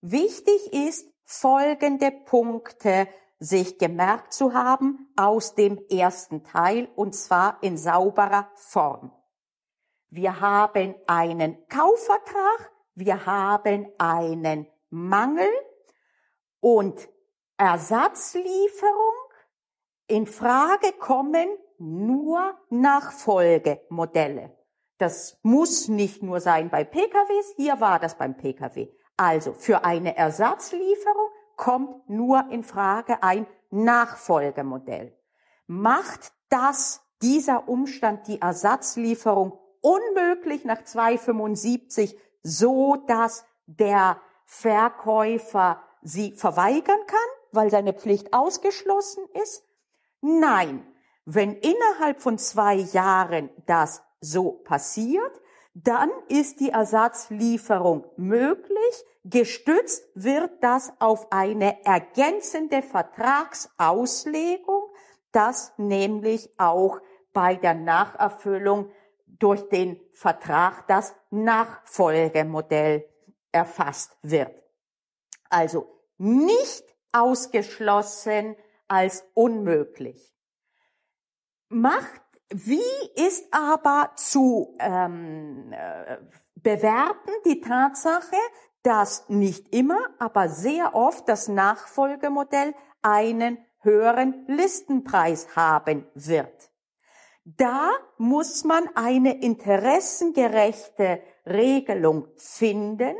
Wichtig 0.00 0.72
ist, 0.72 1.08
folgende 1.24 2.10
Punkte 2.10 3.08
sich 3.38 3.78
gemerkt 3.78 4.32
zu 4.32 4.54
haben 4.54 5.12
aus 5.16 5.54
dem 5.54 5.78
ersten 5.90 6.42
Teil 6.44 6.88
und 6.94 7.14
zwar 7.14 7.58
in 7.62 7.76
sauberer 7.76 8.50
Form. 8.54 9.12
Wir 10.08 10.40
haben 10.40 10.94
einen 11.06 11.66
Kaufvertrag, 11.68 12.72
wir 12.94 13.26
haben 13.26 13.88
einen 13.98 14.66
Mangel 14.88 15.48
und 16.60 17.08
Ersatzlieferung. 17.58 19.14
In 20.06 20.26
Frage 20.26 20.92
kommen 20.92 21.48
nur 21.78 22.54
Nachfolgemodelle. 22.70 24.56
Das 24.98 25.38
muss 25.42 25.88
nicht 25.88 26.22
nur 26.22 26.40
sein 26.40 26.70
bei 26.70 26.84
PKWs, 26.84 27.54
hier 27.56 27.80
war 27.80 27.98
das 27.98 28.16
beim 28.16 28.36
PKW. 28.36 28.88
Also 29.16 29.52
für 29.52 29.84
eine 29.84 30.16
Ersatzlieferung 30.16 31.28
kommt 31.56 32.08
nur 32.08 32.48
in 32.50 32.62
Frage 32.62 33.22
ein 33.22 33.46
Nachfolgemodell. 33.70 35.16
Macht 35.66 36.32
das 36.48 37.02
dieser 37.22 37.68
Umstand 37.68 38.26
die 38.26 38.40
Ersatzlieferung 38.40 39.58
unmöglich 39.80 40.64
nach 40.64 40.84
275, 40.84 42.18
so 42.42 42.96
dass 43.06 43.44
der 43.66 44.20
Verkäufer 44.44 45.82
sie 46.02 46.32
verweigern 46.32 47.00
kann, 47.06 47.18
weil 47.52 47.70
seine 47.70 47.92
Pflicht 47.92 48.32
ausgeschlossen 48.32 49.24
ist? 49.42 49.64
Nein. 50.20 50.86
Wenn 51.26 51.56
innerhalb 51.56 52.22
von 52.22 52.38
zwei 52.38 52.76
Jahren 52.76 53.50
das 53.66 54.02
so 54.20 54.52
passiert, 54.52 55.42
dann 55.74 56.08
ist 56.28 56.60
die 56.60 56.70
Ersatzlieferung 56.70 58.06
möglich. 58.16 59.04
Gestützt 59.24 60.04
wird 60.14 60.62
das 60.62 60.92
auf 61.00 61.32
eine 61.32 61.84
ergänzende 61.84 62.80
Vertragsauslegung, 62.80 64.88
dass 65.32 65.72
nämlich 65.78 66.48
auch 66.58 67.00
bei 67.32 67.56
der 67.56 67.74
Nacherfüllung 67.74 68.92
durch 69.26 69.68
den 69.68 70.00
Vertrag 70.12 70.86
das 70.86 71.12
Nachfolgemodell 71.30 73.04
erfasst 73.50 74.16
wird. 74.22 74.54
Also 75.50 75.88
nicht 76.18 76.84
ausgeschlossen 77.10 78.54
als 78.86 79.24
unmöglich. 79.34 80.35
Macht 81.68 82.26
wie 82.50 82.80
ist 83.16 83.52
aber 83.52 84.12
zu 84.14 84.76
ähm, 84.78 85.72
äh, 85.72 86.18
bewerten 86.54 87.30
die 87.44 87.60
Tatsache, 87.60 88.36
dass 88.82 89.28
nicht 89.28 89.74
immer, 89.74 89.98
aber 90.20 90.48
sehr 90.48 90.94
oft 90.94 91.28
das 91.28 91.48
Nachfolgemodell 91.48 92.72
einen 93.02 93.58
höheren 93.80 94.44
Listenpreis 94.46 95.56
haben 95.56 96.06
wird. 96.14 96.70
Da 97.44 97.90
muss 98.16 98.64
man 98.64 98.88
eine 98.94 99.40
interessengerechte 99.40 101.20
Regelung 101.46 102.28
finden. 102.36 103.16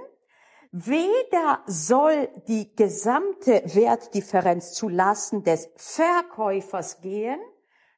Weder 0.71 1.63
soll 1.67 2.29
die 2.47 2.75
gesamte 2.77 3.63
Wertdifferenz 3.75 4.73
zu 4.73 4.89
Lasten 4.89 5.43
des 5.43 5.69
Verkäufers 5.77 7.01
gehen, 7.01 7.41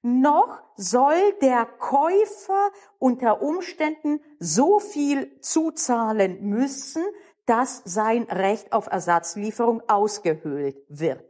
noch 0.02 0.62
soll 0.76 1.32
der 1.42 1.66
Käufer 1.66 2.70
unter 2.98 3.42
Umständen 3.42 4.20
so 4.38 4.78
viel 4.78 5.40
zuzahlen 5.40 6.42
müssen, 6.48 7.04
dass 7.46 7.82
sein 7.84 8.24
Recht 8.24 8.72
auf 8.72 8.86
Ersatzlieferung 8.86 9.82
ausgehöhlt 9.88 10.76
wird. 10.88 11.24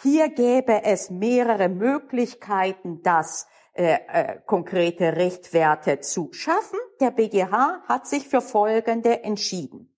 Hier 0.00 0.28
gäbe 0.30 0.84
es 0.84 1.10
mehrere 1.10 1.68
Möglichkeiten, 1.68 3.02
das 3.02 3.46
äh, 3.74 3.98
äh, 4.08 4.40
konkrete 4.46 5.16
Richtwerte 5.16 6.00
zu 6.00 6.32
schaffen. 6.32 6.78
Der 7.00 7.10
BGH 7.10 7.82
hat 7.88 8.06
sich 8.06 8.28
für 8.28 8.40
folgende 8.40 9.22
entschieden. 9.22 9.94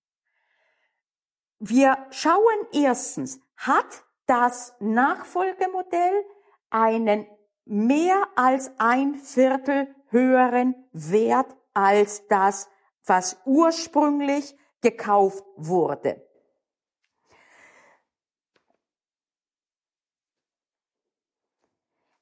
Wir 1.59 1.97
schauen 2.09 2.67
erstens, 2.73 3.39
hat 3.57 4.03
das 4.27 4.75
Nachfolgemodell 4.79 6.25
einen 6.69 7.27
mehr 7.65 8.27
als 8.35 8.71
ein 8.77 9.15
Viertel 9.15 9.93
höheren 10.09 10.75
Wert 10.93 11.55
als 11.73 12.27
das, 12.27 12.69
was 13.05 13.37
ursprünglich 13.45 14.55
gekauft 14.81 15.43
wurde. 15.55 16.21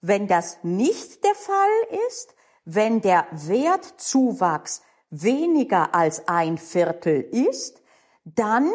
Wenn 0.01 0.27
das 0.27 0.62
nicht 0.63 1.23
der 1.23 1.36
Fall 1.36 1.99
ist, 2.10 2.36
wenn 2.65 3.01
der 3.01 3.27
Wertzuwachs 3.32 4.82
weniger 5.10 5.93
als 5.93 6.27
ein 6.27 6.58
Viertel 6.58 7.21
ist, 7.21 7.82
dann 8.25 8.71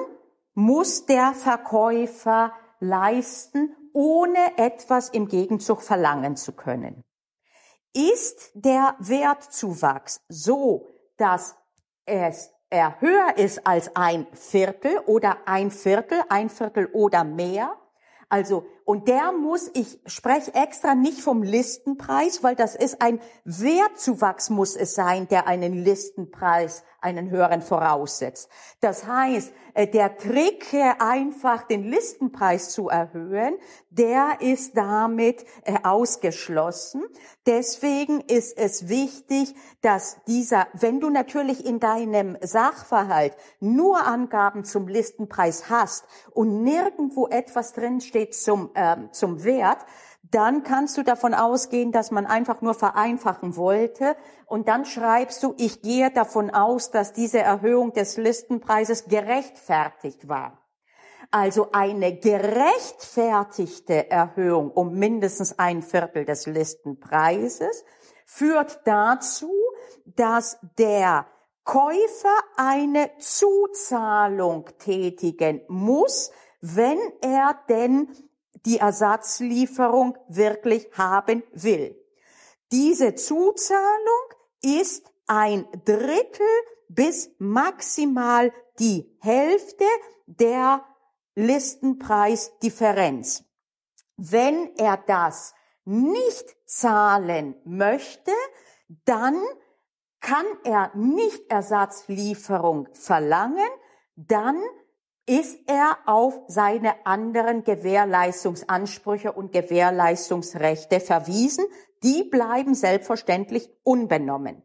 muss 0.54 1.07
der 1.07 1.33
Verkäufer 1.35 2.52
leisten 2.81 3.74
ohne 3.99 4.57
etwas 4.59 5.09
im 5.09 5.27
Gegenzug 5.27 5.83
verlangen 5.83 6.37
zu 6.37 6.53
können. 6.53 7.03
Ist 7.93 8.53
der 8.55 8.95
Wertzuwachs 9.01 10.21
so, 10.29 10.87
dass 11.17 11.57
es 12.07 12.53
er 12.71 13.01
höher 13.01 13.37
ist 13.39 13.67
als 13.67 13.97
ein 13.97 14.29
Viertel 14.35 15.01
oder 15.07 15.39
ein 15.47 15.73
Viertel, 15.73 16.21
ein 16.29 16.49
Viertel 16.49 16.87
oder 16.93 17.25
mehr, 17.25 17.77
also, 18.29 18.67
und 18.88 19.07
der 19.07 19.33
muss, 19.33 19.70
ich 19.74 20.01
spreche 20.07 20.55
extra 20.55 20.94
nicht 20.94 21.20
vom 21.20 21.42
Listenpreis, 21.42 22.42
weil 22.42 22.57
das 22.57 22.74
ist 22.74 23.03
ein 23.03 23.20
Wertzuwachs 23.44 24.48
muss 24.48 24.77
es 24.77 24.94
sein, 24.94 25.29
der 25.29 25.46
einen 25.46 25.74
Listenpreis, 25.74 26.85
einen 27.01 27.29
höheren 27.29 27.61
voraussetzt. 27.61 28.48
Das 28.81 29.07
heißt, 29.07 29.53
äh, 29.74 29.87
der 29.87 30.16
Trick, 30.16 30.72
äh, 30.72 30.94
einfach 30.98 31.64
den 31.64 31.85
Listenpreis 31.85 32.70
zu 32.70 32.88
erhöhen, 32.88 33.57
der 33.90 34.40
ist 34.40 34.77
damit 34.77 35.44
äh, 35.64 35.74
ausgeschlossen. 35.85 37.05
Deswegen 37.46 38.20
ist 38.22 38.57
es 38.59 38.88
wichtig, 38.88 39.55
dass 39.81 40.16
dieser, 40.27 40.66
wenn 40.72 40.98
du 40.98 41.11
natürlich 41.11 41.64
in 41.64 41.79
deinem 41.79 42.37
Sachverhalt 42.40 43.37
nur 43.61 44.05
Angaben 44.05 44.64
zum 44.64 44.88
Listenpreis 44.88 45.70
hast 45.70 46.05
und 46.33 46.64
nirgendwo 46.64 47.29
etwas 47.29 47.74
drinsteht, 47.74 48.09
steht 48.09 48.35
zum, 48.35 48.70
äh, 48.79 49.11
zum 49.12 49.45
Wert, 49.45 49.85
dann 50.31 50.62
kannst 50.62 50.97
du 50.97 51.03
davon 51.03 51.35
ausgehen, 51.35 51.93
dass 51.93 52.11
man 52.11 52.27
einfach 52.27 52.61
nur 52.61 52.75
vereinfachen 52.75 53.57
wollte. 53.57 54.17
Und 54.47 54.69
dann 54.69 54.85
schreibst 54.85 55.43
du, 55.43 55.55
ich 55.57 55.83
gehe 55.83 56.11
davon 56.11 56.51
aus, 56.51 56.91
dass 56.91 57.12
diese 57.12 57.38
Erhöhung 57.38 57.93
des 57.93 58.17
Listenpreises 58.17 59.07
gerechtfertigt 59.07 60.29
war. 60.29 60.64
Also 61.31 61.73
eine 61.73 62.17
gerechtfertigte 62.17 64.11
Erhöhung 64.11 64.71
um 64.71 64.95
mindestens 64.95 65.59
ein 65.59 65.83
Viertel 65.83 66.25
des 66.25 66.47
Listenpreises 66.47 67.85
führt 68.25 68.81
dazu, 68.85 69.53
dass 70.05 70.59
der 70.79 71.27
Käufer 71.64 72.35
eine 72.57 73.11
Zuzahlung 73.19 74.71
tätigen 74.79 75.61
muss, 75.69 76.31
wenn 76.62 76.99
er 77.21 77.59
denn 77.69 78.09
die 78.68 78.78
Ersatzlieferung 78.78 80.16
wirklich 80.28 80.88
haben 80.92 81.42
will. 81.52 81.98
Diese 82.70 83.14
Zuzahlung 83.14 84.35
ist 84.61 85.11
ein 85.26 85.66
Drittel 85.87 86.46
bis 86.88 87.31
maximal 87.38 88.52
die 88.78 89.16
Hälfte 89.20 89.87
der 90.26 90.85
Listenpreisdifferenz. 91.35 93.42
Wenn 94.18 94.76
er 94.76 94.98
das 94.98 95.54
nicht 95.87 96.44
zahlen 96.66 97.54
möchte, 97.64 98.33
dann 99.07 99.42
kann 100.20 100.44
er 100.64 100.94
nicht 100.94 101.50
Ersatzlieferung 101.50 102.90
verlangen, 102.92 103.70
dann 104.14 104.62
ist 105.29 105.59
er 105.67 105.99
auf 106.07 106.41
seine 106.47 106.95
anderen 107.05 107.62
Gewährleistungsansprüche 107.62 109.33
und 109.33 109.53
Gewährleistungsrechte 109.53 111.01
verwiesen. 111.01 111.67
Die 112.03 112.25
bleiben 112.25 112.75
selbstverständlich 112.75 113.71
unbenommen. 113.83 114.62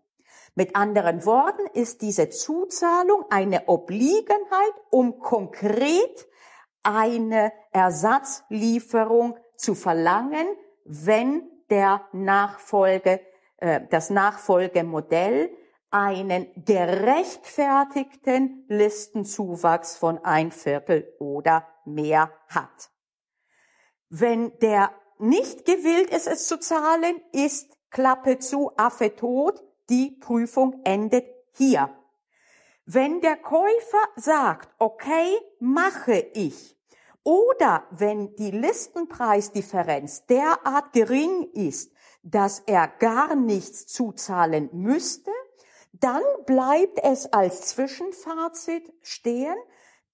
Mit 0.55 0.75
anderen 0.75 1.25
Worten 1.25 1.65
ist 1.73 2.01
diese 2.01 2.29
Zuzahlung 2.29 3.25
eine 3.29 3.67
Obliegenheit, 3.67 4.73
um 4.89 5.19
konkret 5.19 6.27
eine 6.83 7.51
Ersatzlieferung 7.71 9.37
zu 9.57 9.75
verlangen, 9.75 10.47
wenn 10.85 11.49
der 11.69 12.01
Nachfolge, 12.11 13.21
äh, 13.57 13.81
das 13.89 14.09
Nachfolgemodell 14.09 15.49
einen 15.93 16.47
gerechtfertigten 16.65 18.65
Listenzuwachs 18.67 19.95
von 19.95 20.17
ein 20.25 20.51
Viertel 20.51 21.07
oder 21.19 21.67
mehr 21.85 22.33
hat. 22.47 22.89
Wenn 24.09 24.57
der 24.59 24.91
nicht 25.19 25.65
gewillt 25.65 26.09
ist, 26.09 26.27
es 26.27 26.47
zu 26.47 26.59
zahlen, 26.59 27.21
ist 27.31 27.77
Klappe 27.91 28.39
zu, 28.39 28.71
Affe 28.75 29.15
tot, 29.15 29.63
die 29.89 30.17
Prüfung 30.19 30.81
endet 30.83 31.27
hier. 31.51 31.95
Wenn 32.85 33.21
der 33.21 33.37
Käufer 33.37 34.09
sagt, 34.15 34.73
okay, 34.79 35.37
mache 35.59 36.17
ich, 36.33 36.75
oder 37.23 37.87
wenn 37.91 38.35
die 38.35 38.51
Listenpreisdifferenz 38.51 40.25
derart 40.25 40.91
gering 40.91 41.49
ist, 41.53 41.93
dass 42.23 42.59
er 42.65 42.87
gar 42.87 43.35
nichts 43.35 43.87
zuzahlen 43.87 44.69
müsste, 44.73 45.31
dann 45.93 46.23
bleibt 46.45 46.99
es 47.03 47.31
als 47.31 47.67
Zwischenfazit 47.67 48.91
stehen, 49.01 49.55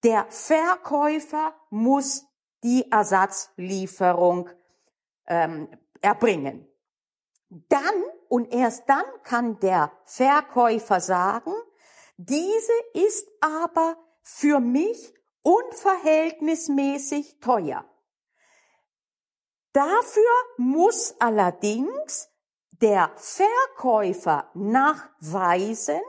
der 0.04 0.26
Verkäufer 0.30 1.54
muss 1.70 2.26
die 2.62 2.90
Ersatzlieferung 2.90 4.50
ähm, 5.26 5.68
erbringen. 6.00 6.66
Dann 7.48 8.04
und 8.28 8.52
erst 8.52 8.88
dann 8.88 9.04
kann 9.24 9.58
der 9.60 9.90
Verkäufer 10.04 11.00
sagen, 11.00 11.52
diese 12.16 12.72
ist 12.92 13.26
aber 13.40 13.96
für 14.22 14.60
mich 14.60 15.14
unverhältnismäßig 15.42 17.40
teuer. 17.40 17.84
Dafür 19.72 20.30
muss 20.58 21.14
allerdings 21.18 22.29
der 22.80 23.10
Verkäufer 23.16 24.50
nachweisen, 24.54 26.00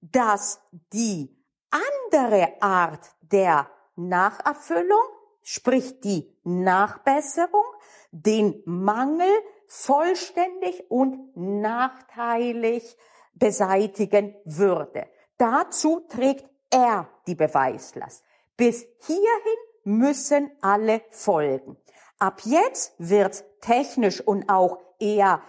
dass 0.00 0.60
die 0.92 1.36
andere 1.70 2.60
Art 2.60 3.10
der 3.20 3.68
Nacherfüllung, 3.96 5.04
sprich 5.42 6.00
die 6.00 6.36
Nachbesserung, 6.42 7.64
den 8.10 8.62
Mangel 8.64 9.30
vollständig 9.66 10.90
und 10.90 11.36
nachteilig 11.36 12.96
beseitigen 13.34 14.34
würde. 14.44 15.06
Dazu 15.38 16.00
trägt 16.08 16.44
er 16.70 17.08
die 17.26 17.34
Beweislast. 17.34 18.24
Bis 18.56 18.86
hierhin 19.06 19.58
müssen 19.84 20.50
alle 20.60 21.02
folgen. 21.10 21.76
Ab 22.18 22.42
jetzt 22.44 22.94
wird 22.98 23.44
technisch 23.60 24.20
und 24.20 24.50
auch 24.50 24.78
eher 24.98 25.42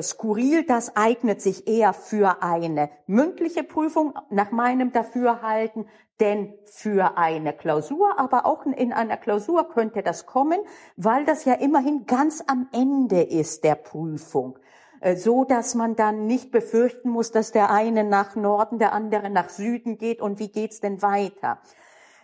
skurril, 0.00 0.64
das 0.64 0.96
eignet 0.96 1.40
sich 1.40 1.66
eher 1.66 1.92
für 1.92 2.42
eine 2.42 2.90
mündliche 3.06 3.62
Prüfung 3.62 4.14
nach 4.30 4.50
meinem 4.50 4.92
Dafürhalten, 4.92 5.88
denn 6.20 6.54
für 6.64 7.16
eine 7.16 7.52
Klausur, 7.52 8.18
aber 8.18 8.44
auch 8.44 8.66
in 8.66 8.92
einer 8.92 9.16
Klausur 9.16 9.68
könnte 9.68 10.02
das 10.02 10.26
kommen, 10.26 10.58
weil 10.96 11.24
das 11.24 11.44
ja 11.44 11.54
immerhin 11.54 12.06
ganz 12.06 12.42
am 12.46 12.68
Ende 12.72 13.22
ist 13.22 13.64
der 13.64 13.76
Prüfung 13.76 14.58
äh, 15.00 15.16
so 15.16 15.44
dass 15.44 15.74
man 15.74 15.94
dann 15.94 16.26
nicht 16.26 16.50
befürchten 16.50 17.08
muss, 17.08 17.30
dass 17.30 17.52
der 17.52 17.70
eine 17.70 18.02
nach 18.02 18.34
Norden, 18.34 18.78
der 18.78 18.92
andere 18.92 19.30
nach 19.30 19.48
Süden 19.48 19.96
geht 19.96 20.20
und 20.20 20.38
wie 20.40 20.48
geht's 20.48 20.80
denn 20.80 21.02
weiter. 21.02 21.58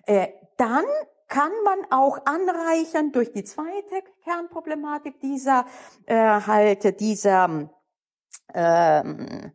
Äh, 0.06 0.28
dann 0.56 0.84
kann 1.34 1.50
man 1.64 1.80
auch 1.90 2.24
anreichern 2.26 3.10
durch 3.10 3.32
die 3.32 3.42
zweite 3.42 4.04
Kernproblematik 4.22 5.18
dieser 5.18 5.66
äh, 6.06 6.14
halt 6.14 7.00
dieser 7.00 7.70
ähm, 8.54 9.52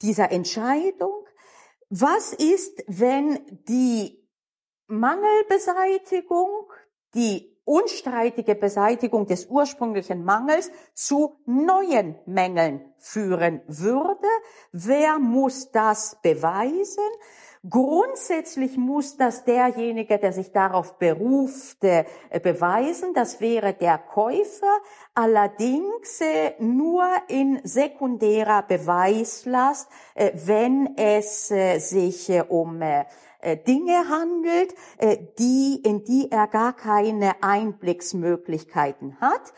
dieser 0.00 0.30
Entscheidung. 0.30 1.26
Was 1.90 2.32
ist, 2.32 2.84
wenn 2.86 3.40
die 3.68 4.24
Mangelbeseitigung, 4.86 6.72
die 7.14 7.60
unstreitige 7.64 8.54
Beseitigung 8.54 9.26
des 9.26 9.46
ursprünglichen 9.46 10.24
Mangels 10.24 10.70
zu 10.94 11.40
neuen 11.44 12.20
Mängeln 12.26 12.94
führen 12.98 13.62
würde? 13.66 14.28
Wer 14.70 15.18
muss 15.18 15.72
das 15.72 16.18
beweisen? 16.22 17.02
Grundsätzlich 17.68 18.76
muss 18.76 19.16
das 19.16 19.44
derjenige, 19.44 20.18
der 20.18 20.32
sich 20.32 20.52
darauf 20.52 20.98
beruft, 20.98 21.82
äh, 21.84 22.04
beweisen. 22.42 23.14
Das 23.14 23.40
wäre 23.40 23.72
der 23.72 23.98
Käufer. 23.98 24.78
Allerdings 25.14 26.20
äh, 26.20 26.52
nur 26.60 27.04
in 27.28 27.60
sekundärer 27.64 28.62
Beweislast, 28.62 29.88
äh, 30.14 30.32
wenn 30.34 30.96
es 30.96 31.48
sich 31.48 32.30
um 32.48 32.82
Dinge 33.66 34.08
handelt, 34.08 34.74
die, 35.38 35.80
in 35.84 36.04
die 36.04 36.30
er 36.30 36.46
gar 36.48 36.72
keine 36.72 37.42
Einblicksmöglichkeiten 37.42 39.20
hat, 39.20 39.52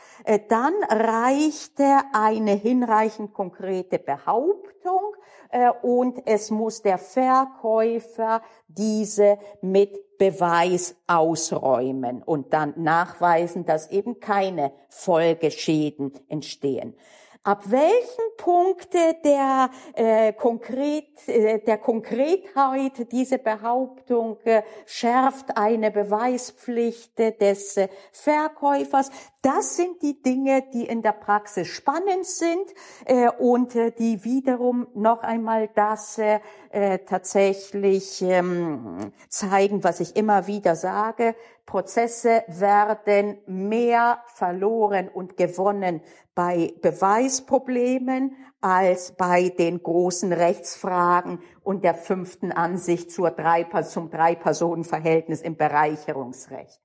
dann 0.48 0.74
reicht 0.90 1.80
eine 2.12 2.52
hinreichend 2.52 3.32
konkrete 3.32 3.98
Behauptung 3.98 5.14
äh, 5.50 5.70
und 5.82 6.26
es 6.26 6.50
muss 6.50 6.82
der 6.82 6.98
Verkäufer 6.98 8.42
diese 8.66 9.38
mit 9.60 10.18
Beweis 10.18 10.96
ausräumen 11.06 12.22
und 12.22 12.52
dann 12.52 12.74
nachweisen, 12.76 13.64
dass 13.64 13.90
eben 13.90 14.20
keine 14.20 14.72
Folgeschäden 14.88 16.12
entstehen. 16.28 16.94
Ab 17.42 17.64
welchen 17.66 18.36
Punkte 18.36 19.16
der, 19.24 19.70
äh, 19.94 20.32
konkret, 20.32 21.28
äh, 21.28 21.60
der 21.60 21.78
Konkretheit 21.78 23.10
diese 23.12 23.38
Behauptung 23.38 24.38
äh, 24.44 24.62
schärft 24.86 25.56
eine 25.56 25.90
Beweispflicht 25.90 27.18
des 27.18 27.76
äh, 27.76 27.88
Verkäufers? 28.12 29.10
Das 29.40 29.76
sind 29.76 30.02
die 30.02 30.20
Dinge, 30.20 30.64
die 30.74 30.84
in 30.84 31.00
der 31.00 31.12
Praxis 31.12 31.68
spannend 31.68 32.26
sind 32.26 32.74
äh, 33.06 33.30
und 33.30 33.74
äh, 33.76 33.92
die 33.92 34.24
wiederum 34.24 34.88
noch 34.94 35.22
einmal 35.22 35.68
das 35.68 36.18
äh, 36.18 36.40
äh, 36.70 36.98
tatsächlich 36.98 38.22
ähm, 38.22 39.12
zeigen, 39.28 39.84
was 39.84 40.00
ich 40.00 40.16
immer 40.16 40.46
wieder 40.46 40.76
sage. 40.76 41.34
Prozesse 41.66 42.44
werden 42.46 43.38
mehr 43.46 44.22
verloren 44.26 45.08
und 45.08 45.36
gewonnen 45.36 46.00
bei 46.34 46.72
Beweisproblemen 46.80 48.36
als 48.60 49.12
bei 49.12 49.50
den 49.50 49.82
großen 49.82 50.32
Rechtsfragen 50.32 51.40
und 51.62 51.84
der 51.84 51.94
fünften 51.94 52.52
Ansicht 52.52 53.10
zur 53.10 53.30
drei, 53.30 53.64
zum 53.82 54.10
Drei-Personen-Verhältnis 54.10 55.42
im 55.42 55.56
Bereicherungsrecht. 55.56 56.80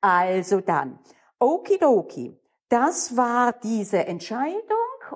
Also 0.00 0.60
dann, 0.60 0.98
okidoki, 1.38 2.38
das 2.68 3.16
war 3.16 3.52
diese 3.52 4.06
Entscheidung 4.06 4.62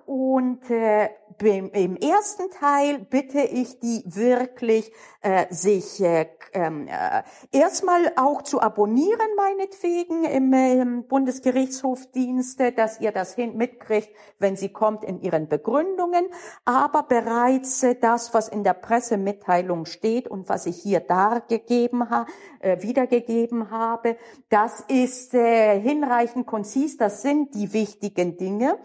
und 0.04 0.70
äh, 0.70 1.09
im 1.43 1.97
ersten 1.97 2.51
Teil 2.51 2.99
bitte 2.99 3.41
ich 3.41 3.78
die 3.80 4.03
wirklich, 4.07 4.93
äh, 5.20 5.47
sich 5.51 6.01
äh, 6.01 6.26
ähm, 6.53 6.89
äh, 6.89 7.22
erstmal 7.53 8.12
auch 8.16 8.43
zu 8.43 8.61
abonnieren, 8.61 9.28
meinetwegen, 9.37 10.24
im, 10.24 10.53
äh, 10.53 11.03
Bundesgerichtshofdienste, 11.03 12.72
dass 12.72 13.01
ihr 13.01 13.12
das 13.12 13.34
hin 13.34 13.57
mitkriegt, 13.57 14.09
wenn 14.39 14.57
sie 14.57 14.70
kommt 14.70 15.05
in 15.05 15.20
ihren 15.20 15.49
Begründungen, 15.49 16.26
aber 16.64 17.03
bereits 17.03 17.82
äh, 17.82 17.95
das, 17.95 18.32
was 18.32 18.49
in 18.49 18.64
der 18.64 18.74
Pressemitteilung 18.74 19.84
steht 19.84 20.28
und 20.28 20.49
was 20.49 20.66
ich 20.66 20.76
hier 20.76 21.01
dargegeben 21.01 22.09
ha, 22.09 22.26
äh, 22.61 22.80
wiedergegeben 22.82 23.70
habe, 23.70 24.16
das 24.49 24.80
ist 24.89 25.34
äh, 25.34 25.78
hinreichend 25.78 26.47
konzis, 26.47 26.97
das 26.97 27.22
sind 27.22 27.55
die 27.55 27.72
wichtigen 27.72 28.37
Dinge. 28.37 28.78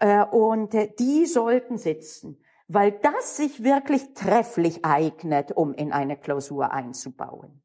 Äh, 0.00 0.24
und 0.24 0.74
äh, 0.74 0.92
die 0.98 1.26
sollten 1.26 1.78
sitzen, 1.78 2.38
weil 2.68 2.92
das 2.92 3.36
sich 3.36 3.62
wirklich 3.62 4.14
trefflich 4.14 4.84
eignet, 4.84 5.52
um 5.52 5.72
in 5.74 5.92
eine 5.92 6.16
Klausur 6.16 6.72
einzubauen. 6.72 7.62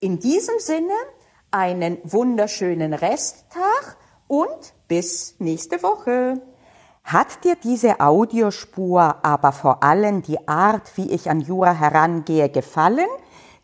In 0.00 0.18
diesem 0.18 0.58
Sinne 0.58 0.94
einen 1.50 1.98
wunderschönen 2.04 2.94
Resttag 2.94 3.96
und 4.28 4.74
bis 4.88 5.36
nächste 5.40 5.82
Woche. 5.82 6.40
Hat 7.02 7.44
dir 7.44 7.56
diese 7.56 8.00
Audiospur 8.00 9.24
aber 9.24 9.52
vor 9.52 9.82
allem 9.82 10.22
die 10.22 10.46
Art, 10.46 10.96
wie 10.96 11.10
ich 11.10 11.28
an 11.30 11.40
Jura 11.40 11.72
herangehe, 11.72 12.48
gefallen? 12.48 13.08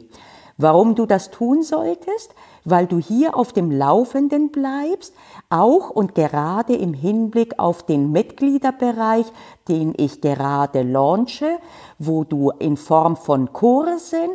Warum 0.57 0.95
du 0.95 1.05
das 1.05 1.29
tun 1.29 1.61
solltest? 1.61 2.33
Weil 2.65 2.87
du 2.87 2.97
hier 2.97 3.37
auf 3.37 3.53
dem 3.53 3.69
Laufenden 3.71 4.49
bleibst, 4.51 5.13
auch 5.49 5.91
und 5.91 6.15
gerade 6.15 6.75
im 6.75 6.93
Hinblick 6.93 7.59
auf 7.59 7.83
den 7.83 8.11
Mitgliederbereich, 8.11 9.27
den 9.67 9.93
ich 9.97 10.21
gerade 10.21 10.81
launche, 10.81 11.59
wo 11.99 12.23
du 12.23 12.49
in 12.51 12.77
Form 12.77 13.15
von 13.15 13.53
Kursen, 13.53 14.31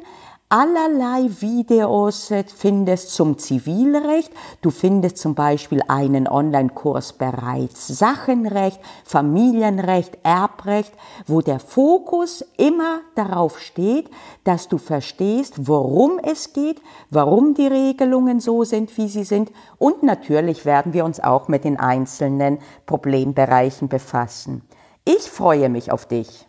allerlei 0.48 1.28
Videos 1.40 2.32
findest 2.56 3.10
zum 3.10 3.36
Zivilrecht. 3.38 4.32
Du 4.62 4.70
findest 4.70 5.18
zum 5.18 5.34
Beispiel 5.34 5.80
einen 5.88 6.28
Online-Kurs 6.28 7.14
bereits 7.14 7.88
Sachenrecht, 7.88 8.80
Familienrecht, 9.04 10.18
Erbrecht, 10.22 10.92
wo 11.26 11.40
der 11.40 11.58
Fokus 11.58 12.44
immer 12.56 13.00
darauf 13.16 13.58
steht, 13.58 14.08
dass 14.44 14.68
du 14.68 14.78
verstehst, 14.78 15.66
worum 15.66 16.20
es 16.22 16.52
geht, 16.52 16.80
warum 17.10 17.54
die 17.54 17.66
Regelungen 17.66 18.38
so 18.38 18.62
sind, 18.62 18.96
wie 18.96 19.08
sie 19.08 19.24
sind. 19.24 19.50
Und 19.78 20.04
natürlich 20.04 20.64
werden 20.64 20.92
wir 20.92 21.04
uns 21.04 21.18
auch 21.18 21.48
mit 21.48 21.64
den 21.64 21.78
einzelnen 21.78 22.58
Problembereichen 22.86 23.88
befassen. 23.88 24.62
Ich 25.04 25.30
freue 25.30 25.68
mich 25.68 25.90
auf 25.90 26.06
dich. 26.06 26.46